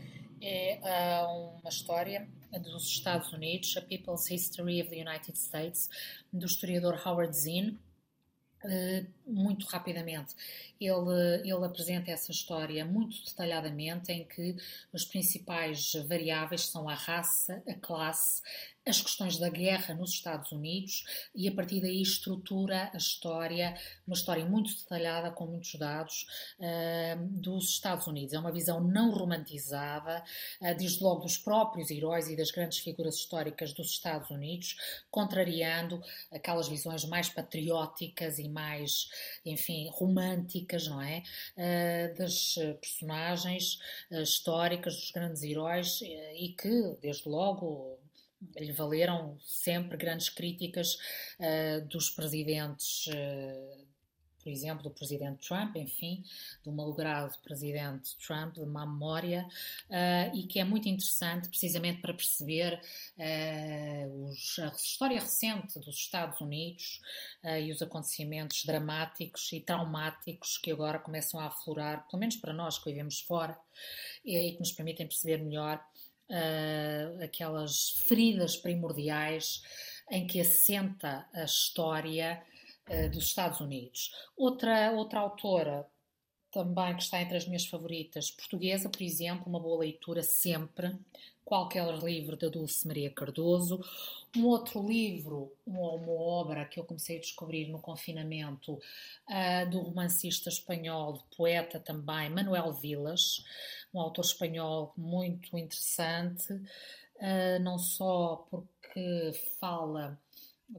é 0.41 0.79
ah, 0.83 1.27
uma 1.61 1.69
história 1.69 2.27
dos 2.59 2.87
Estados 2.87 3.31
Unidos, 3.31 3.75
A 3.77 3.81
People's 3.81 4.29
History 4.29 4.81
of 4.81 4.89
the 4.89 5.01
United 5.01 5.37
States, 5.37 5.89
do 6.33 6.45
historiador 6.45 6.99
Howard 7.05 7.35
Zinn. 7.35 7.77
Uh, 8.63 9.07
muito 9.25 9.65
rapidamente. 9.65 10.35
Ele, 10.79 11.41
ele 11.43 11.65
apresenta 11.65 12.11
essa 12.11 12.31
história 12.31 12.85
muito 12.85 13.25
detalhadamente, 13.25 14.11
em 14.11 14.23
que 14.23 14.55
os 14.93 15.03
principais 15.03 15.93
variáveis 16.07 16.67
são 16.67 16.87
a 16.87 16.93
raça, 16.93 17.63
a 17.67 17.73
classe, 17.73 18.43
as 18.85 18.99
questões 18.99 19.37
da 19.37 19.49
guerra 19.49 19.93
nos 19.93 20.11
Estados 20.11 20.51
Unidos 20.51 21.03
e 21.35 21.47
a 21.47 21.51
partir 21.51 21.81
daí 21.81 22.01
estrutura 22.01 22.89
a 22.91 22.97
história, 22.97 23.75
uma 24.07 24.15
história 24.15 24.43
muito 24.43 24.75
detalhada, 24.75 25.29
com 25.31 25.45
muitos 25.45 25.75
dados, 25.75 26.25
uh, 26.59 27.27
dos 27.29 27.69
Estados 27.69 28.07
Unidos. 28.07 28.33
É 28.33 28.39
uma 28.39 28.51
visão 28.51 28.81
não 28.81 29.11
romantizada, 29.11 30.23
uh, 30.59 30.75
desde 30.75 31.03
logo 31.03 31.21
dos 31.21 31.37
próprios 31.37 31.91
heróis 31.91 32.27
e 32.27 32.35
das 32.35 32.49
grandes 32.49 32.79
figuras 32.79 33.15
históricas 33.15 33.71
dos 33.73 33.91
Estados 33.91 34.29
Unidos, 34.31 34.75
contrariando 35.11 36.01
aquelas 36.31 36.67
visões 36.67 37.05
mais 37.05 37.29
patrióticas 37.29 38.39
e 38.39 38.49
mais, 38.49 39.09
enfim, 39.45 39.89
românticas, 39.93 40.87
não 40.87 41.01
é? 41.01 41.21
Uh, 41.55 42.17
das 42.17 42.55
personagens 42.81 43.79
históricas, 44.09 44.95
dos 44.95 45.11
grandes 45.11 45.43
heróis 45.43 46.01
e 46.01 46.55
que, 46.57 46.97
desde 47.01 47.29
logo, 47.29 48.00
lhe 48.57 48.71
valeram 48.71 49.37
sempre 49.41 49.97
grandes 49.97 50.29
críticas 50.29 50.97
uh, 51.39 51.85
dos 51.87 52.09
presidentes, 52.09 53.07
uh, 53.07 53.91
por 54.43 54.49
exemplo, 54.49 54.81
do 54.81 54.89
presidente 54.89 55.47
Trump, 55.47 55.75
enfim, 55.75 56.23
do 56.63 56.71
malogrado 56.71 57.37
presidente 57.43 58.17
Trump, 58.17 58.55
de 58.55 58.65
má 58.65 58.87
memória, 58.87 59.47
uh, 59.87 60.35
e 60.35 60.47
que 60.47 60.59
é 60.59 60.63
muito 60.63 60.89
interessante 60.89 61.47
precisamente 61.47 62.01
para 62.01 62.13
perceber 62.13 62.81
os, 64.23 64.57
a 64.57 64.69
história 64.69 65.19
recente 65.19 65.77
dos 65.79 65.95
Estados 65.95 66.41
Unidos 66.41 66.99
e 67.61 67.71
os 67.71 67.83
acontecimentos 67.83 68.65
dramáticos 68.65 69.51
e 69.53 69.59
traumáticos 69.59 70.57
que 70.57 70.71
agora 70.71 70.97
começam 70.97 71.39
a 71.39 71.45
aflorar, 71.45 72.07
pelo 72.07 72.19
menos 72.19 72.35
para 72.37 72.51
nós 72.51 72.79
que 72.79 72.89
vivemos 72.89 73.19
fora, 73.19 73.55
e, 74.25 74.35
e 74.35 74.53
que 74.53 74.59
nos 74.59 74.71
permitem 74.71 75.05
perceber 75.05 75.37
melhor 75.37 75.79
uh, 76.31 77.23
aquelas 77.23 77.91
feridas 78.07 78.55
primordiais 78.55 79.61
em 80.09 80.25
que 80.25 80.39
assenta 80.39 81.27
a 81.33 81.43
história 81.43 82.41
uh, 82.89 83.09
dos 83.11 83.25
Estados 83.25 83.59
Unidos. 83.59 84.11
Outra, 84.35 84.91
outra 84.91 85.19
autora 85.19 85.85
também 86.51 86.95
que 86.95 87.03
está 87.03 87.21
entre 87.21 87.37
as 87.37 87.45
minhas 87.45 87.65
favoritas, 87.65 88.29
portuguesa, 88.29 88.89
por 88.89 89.01
exemplo, 89.01 89.47
uma 89.47 89.59
boa 89.59 89.79
leitura 89.79 90.21
sempre, 90.21 90.97
qualquer 91.51 91.85
livro 92.01 92.37
da 92.37 92.47
Dulce 92.47 92.87
Maria 92.87 93.09
Cardoso. 93.09 93.81
Um 94.37 94.45
outro 94.45 94.87
livro, 94.87 95.51
uma, 95.67 95.91
uma 95.95 96.13
obra 96.13 96.63
que 96.63 96.79
eu 96.79 96.85
comecei 96.85 97.17
a 97.17 97.19
descobrir 97.19 97.67
no 97.67 97.77
confinamento, 97.77 98.75
uh, 98.75 99.69
do 99.69 99.79
romancista 99.79 100.47
espanhol, 100.47 101.21
poeta 101.35 101.77
também, 101.77 102.29
Manuel 102.29 102.71
Vilas, 102.71 103.43
um 103.93 103.99
autor 103.99 104.23
espanhol 104.23 104.93
muito 104.95 105.57
interessante, 105.57 106.53
uh, 106.53 107.59
não 107.61 107.77
só 107.77 108.47
porque 108.49 109.33
fala 109.59 110.17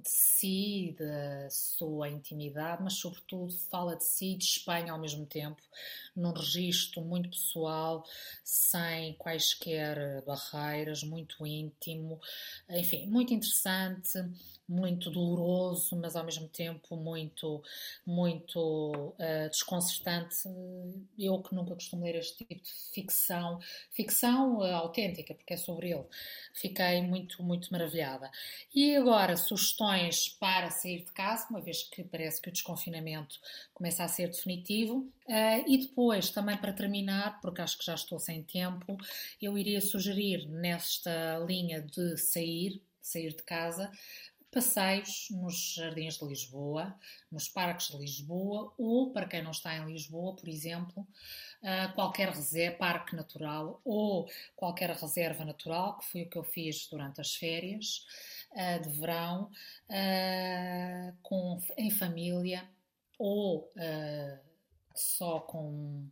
de 0.01 0.09
si, 0.09 0.97
da 0.99 1.51
sua 1.51 2.09
intimidade, 2.09 2.83
mas 2.83 2.95
sobretudo 2.95 3.53
fala 3.71 3.97
de 3.97 4.05
si 4.05 4.33
e 4.33 4.37
de 4.37 4.45
Espanha 4.45 4.93
ao 4.93 4.99
mesmo 4.99 5.27
tempo, 5.27 5.61
num 6.17 6.33
registro 6.33 7.03
muito 7.03 7.29
pessoal, 7.29 8.05
sem 8.43 9.15
quaisquer 9.15 10.23
barreiras, 10.25 11.03
muito 11.03 11.47
íntimo, 11.47 12.21
enfim, 12.71 13.07
muito 13.07 13.35
interessante, 13.35 14.19
muito 14.73 15.11
doloroso, 15.11 15.95
mas 15.97 16.17
ao 16.17 16.25
mesmo 16.25 16.49
tempo 16.49 16.97
muito, 16.97 17.63
muito 18.07 19.15
uh, 19.19 19.51
desconcertante. 19.51 20.37
Eu 21.19 21.43
que 21.43 21.55
nunca 21.55 21.75
costumo 21.75 22.05
ler 22.05 22.17
este 22.17 22.45
tipo 22.45 22.63
de 22.63 22.73
ficção, 22.95 23.61
ficção 23.91 24.59
uh, 24.59 24.75
autêntica, 24.77 25.35
porque 25.35 25.53
é 25.53 25.57
sobre 25.59 25.91
ele, 25.91 26.05
fiquei 26.55 27.03
muito, 27.03 27.43
muito 27.43 27.71
maravilhada. 27.71 28.31
E 28.75 28.97
agora, 28.97 29.37
sugestões 29.37 30.31
para 30.31 30.71
sair 30.71 31.05
de 31.05 31.13
casa, 31.13 31.47
uma 31.51 31.61
vez 31.61 31.83
que 31.83 32.03
parece 32.03 32.41
que 32.41 32.49
o 32.49 32.53
desconfinamento 32.53 33.39
começa 33.75 34.05
a 34.05 34.09
ser 34.09 34.29
definitivo. 34.29 35.07
Uh, 35.27 35.63
e 35.69 35.79
depois, 35.79 36.31
também 36.31 36.57
para 36.57 36.73
terminar, 36.73 37.41
porque 37.41 37.61
acho 37.61 37.79
que 37.79 37.85
já 37.85 37.95
estou 37.95 38.19
sem 38.19 38.43
tempo, 38.43 38.97
eu 39.41 39.57
iria 39.57 39.81
sugerir 39.81 40.49
nesta 40.49 41.39
linha 41.47 41.81
de 41.81 42.17
sair, 42.17 42.83
sair 43.01 43.31
de 43.31 43.43
casa, 43.43 43.91
passeios 44.53 45.29
nos 45.31 45.75
jardins 45.75 46.19
de 46.19 46.27
Lisboa, 46.27 46.95
nos 47.31 47.49
parques 47.49 47.89
de 47.89 47.97
Lisboa, 47.97 48.73
ou, 48.77 49.11
para 49.11 49.27
quem 49.27 49.43
não 49.43 49.51
está 49.51 49.75
em 49.75 49.87
Lisboa, 49.87 50.37
por 50.37 50.47
exemplo, 50.47 51.01
uh, 51.63 51.93
qualquer 51.95 52.29
reserva, 52.29 52.77
parque 52.77 53.17
natural 53.17 53.81
ou 53.83 54.31
qualquer 54.55 54.91
reserva 54.91 55.45
natural, 55.47 55.99
que 55.99 56.05
foi 56.05 56.23
o 56.23 56.29
que 56.29 56.37
eu 56.37 56.45
fiz 56.45 56.87
durante 56.89 57.21
as 57.21 57.35
férias 57.35 58.07
uh, 58.53 58.83
de 58.83 58.91
verão, 59.01 59.51
uh, 59.89 61.17
com, 61.23 61.59
em 61.79 61.91
família 61.91 62.69
ou 63.19 63.73
só 64.95 65.41
com 65.41 66.07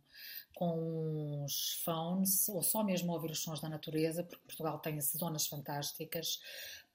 com 0.61 1.43
os 1.43 1.81
phones 1.83 2.47
ou 2.47 2.61
só 2.61 2.83
mesmo 2.83 3.11
ouvir 3.11 3.31
os 3.31 3.39
sons 3.39 3.59
da 3.59 3.67
natureza, 3.67 4.23
porque 4.23 4.45
Portugal 4.45 4.77
tem 4.77 5.01
zonas 5.01 5.47
fantásticas, 5.47 6.39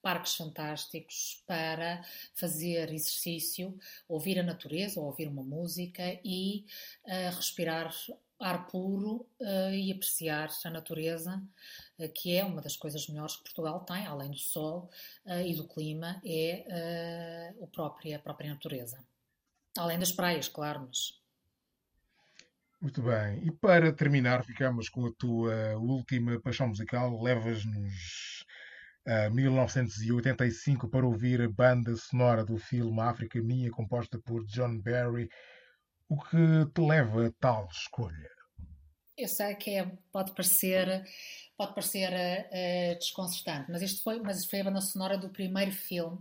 parques 0.07 0.35
fantásticos 0.35 1.43
para 1.45 2.01
fazer 2.33 2.93
exercício, 2.93 3.77
ouvir 4.07 4.39
a 4.39 4.43
natureza, 4.43 5.01
ouvir 5.01 5.27
uma 5.27 5.43
música 5.43 6.01
e 6.23 6.65
uh, 7.03 7.35
respirar 7.35 7.93
ar 8.39 8.67
puro 8.67 9.27
uh, 9.41 9.73
e 9.73 9.91
apreciar 9.91 10.47
a 10.63 10.69
natureza, 10.69 11.43
uh, 11.99 12.09
que 12.13 12.37
é 12.37 12.45
uma 12.45 12.61
das 12.61 12.77
coisas 12.77 13.05
melhores 13.09 13.35
que 13.35 13.43
Portugal 13.43 13.81
tem, 13.81 14.05
além 14.05 14.31
do 14.31 14.37
sol 14.37 14.89
e 15.45 15.53
do 15.53 15.67
clima, 15.67 16.21
é 16.25 17.53
o 17.59 17.67
próprio, 17.67 18.15
a 18.15 18.19
própria 18.19 18.49
natureza. 18.49 19.05
Além 19.77 19.99
das 19.99 20.13
praias, 20.13 20.47
claro, 20.47 20.87
mas 20.87 21.19
muito 22.79 23.01
bem. 23.01 23.43
E 23.43 23.51
para 23.51 23.91
terminar, 23.91 24.45
ficamos 24.45 24.87
com 24.87 25.07
a 25.07 25.11
tua 25.11 25.75
última 25.77 26.39
paixão 26.39 26.67
musical. 26.67 27.21
Levas-nos 27.21 28.36
a 29.07 29.29
1985 29.29 30.89
para 30.89 31.07
ouvir 31.07 31.41
a 31.41 31.47
banda 31.47 31.95
sonora 31.95 32.43
do 32.43 32.57
filme 32.57 32.99
África 32.99 33.41
Minha, 33.41 33.71
composta 33.71 34.19
por 34.19 34.45
John 34.45 34.79
Barry. 34.79 35.29
O 36.09 36.21
que 36.21 36.65
te 36.73 36.81
leva 36.81 37.27
a 37.27 37.31
tal 37.39 37.67
escolha? 37.71 38.29
Eu 39.17 39.27
sei 39.29 39.55
que 39.55 39.71
é, 39.71 39.91
pode 40.11 40.33
parecer 40.33 41.05
pode 41.57 41.73
parecer 41.73 42.13
uh, 42.13 42.99
desconcertante, 42.99 43.71
mas 43.71 43.81
isto 43.81 44.03
foi, 44.03 44.19
mas 44.19 44.45
foi 44.45 44.59
a 44.59 44.63
banda 44.63 44.79
sonora 44.79 45.17
do 45.17 45.29
primeiro 45.29 45.71
filme 45.71 46.19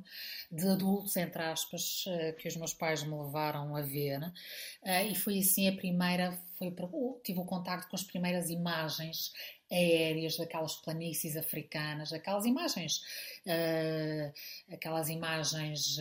de 0.51 0.66
adultos, 0.66 1.14
entre 1.16 1.43
aspas, 1.43 2.05
uh, 2.07 2.34
que 2.39 2.49
os 2.49 2.57
meus 2.57 2.72
pais 2.72 3.03
me 3.03 3.14
levaram 3.14 3.76
a 3.76 3.82
ver, 3.82 4.22
uh, 4.22 5.07
e 5.11 5.14
foi 5.14 5.39
assim 5.39 5.68
a 5.68 5.76
primeira, 5.76 6.32
foi, 6.55 6.74
tive 7.22 7.39
o 7.39 7.45
contacto 7.45 7.87
com 7.91 7.97
as 7.97 8.03
primeiras 8.03 8.49
imagens 8.49 9.30
aéreas 9.71 10.37
daquelas 10.37 10.77
planícies 10.77 11.37
africanas, 11.37 12.12
aquelas 12.12 12.45
imagens, 12.45 13.03
aquelas 14.73 15.09
imagens 15.09 15.97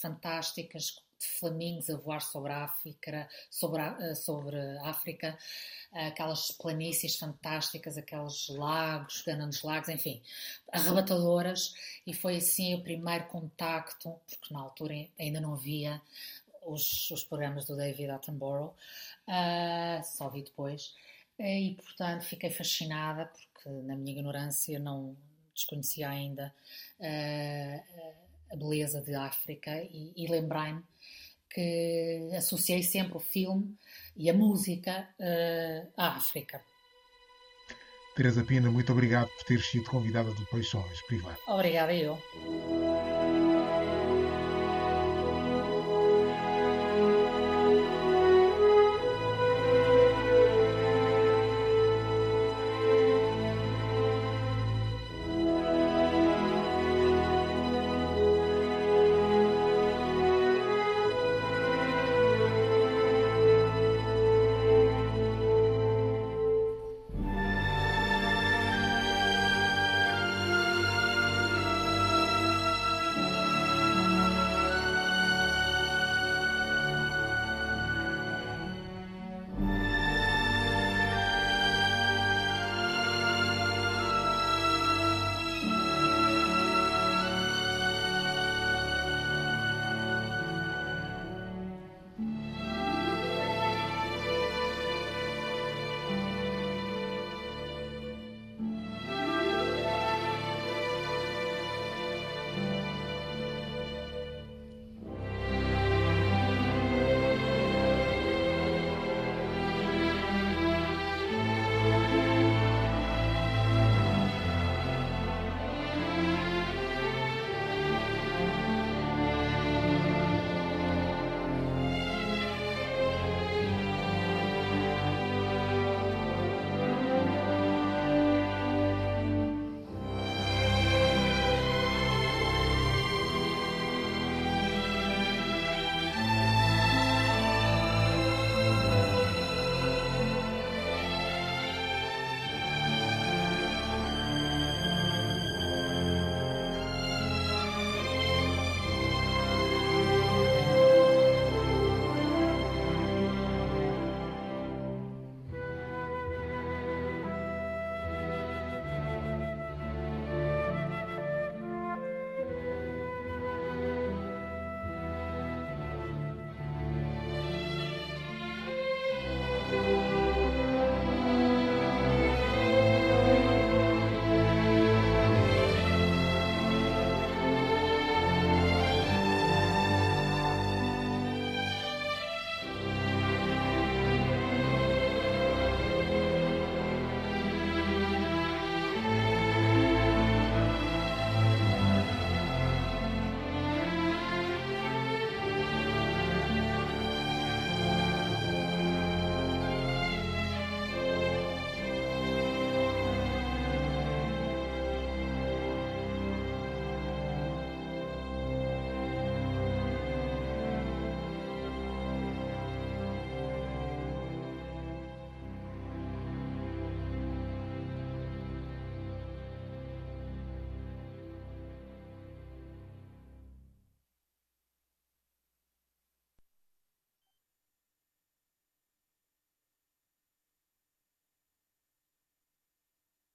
fantásticas 0.00 1.02
de 1.18 1.26
flamingos 1.26 1.90
a 1.90 1.96
voar 1.96 2.20
sobre 2.20 2.52
a 2.52 2.64
África, 2.64 3.28
sobre 3.50 3.82
a, 3.82 4.14
sobre 4.14 4.56
a 4.56 4.88
África, 4.88 5.36
aquelas 5.92 6.52
planícies 6.52 7.16
fantásticas, 7.16 7.98
aqueles 7.98 8.48
lagos, 8.48 9.22
grandes 9.22 9.62
lagos, 9.62 9.88
enfim, 9.88 10.22
arrebatadoras, 10.72 11.74
e 12.06 12.14
foi 12.14 12.36
assim 12.36 12.74
o 12.74 12.82
primeiro 12.82 13.26
contacto, 13.26 14.14
porque 14.28 14.54
na 14.54 14.60
altura 14.60 14.94
ainda 15.18 15.40
não 15.40 15.54
havia 15.54 16.00
os, 16.64 17.10
os 17.10 17.24
programas 17.24 17.64
do 17.64 17.76
David 17.76 18.10
Attenborough, 18.10 18.74
uh, 19.26 20.04
só 20.04 20.28
vi 20.28 20.42
depois, 20.42 20.94
e 21.38 21.74
portanto 21.74 22.24
fiquei 22.24 22.50
fascinada, 22.50 23.26
porque 23.26 23.68
na 23.68 23.96
minha 23.96 24.12
ignorância 24.12 24.78
não 24.78 25.16
desconhecia 25.54 26.08
ainda 26.08 26.54
uh, 27.00 28.14
a 28.50 28.56
beleza 28.56 29.00
de 29.00 29.14
África 29.14 29.76
e, 29.82 30.12
e 30.16 30.26
lembrei-me 30.26 30.82
que 31.50 32.30
associei 32.36 32.82
sempre 32.82 33.16
o 33.16 33.20
filme 33.20 33.76
e 34.16 34.28
a 34.28 34.34
música 34.34 35.08
uh, 35.18 35.92
à 35.96 36.16
África. 36.16 36.62
Teresa 38.14 38.42
Pina, 38.42 38.70
muito 38.70 38.90
obrigado 38.90 39.28
por 39.28 39.44
ter 39.44 39.60
sido 39.60 39.88
convidada 39.88 40.32
do 40.32 40.46
Peixões 40.46 41.00
Privado. 41.02 41.38
Obrigada 41.46 41.94
eu. 41.94 42.18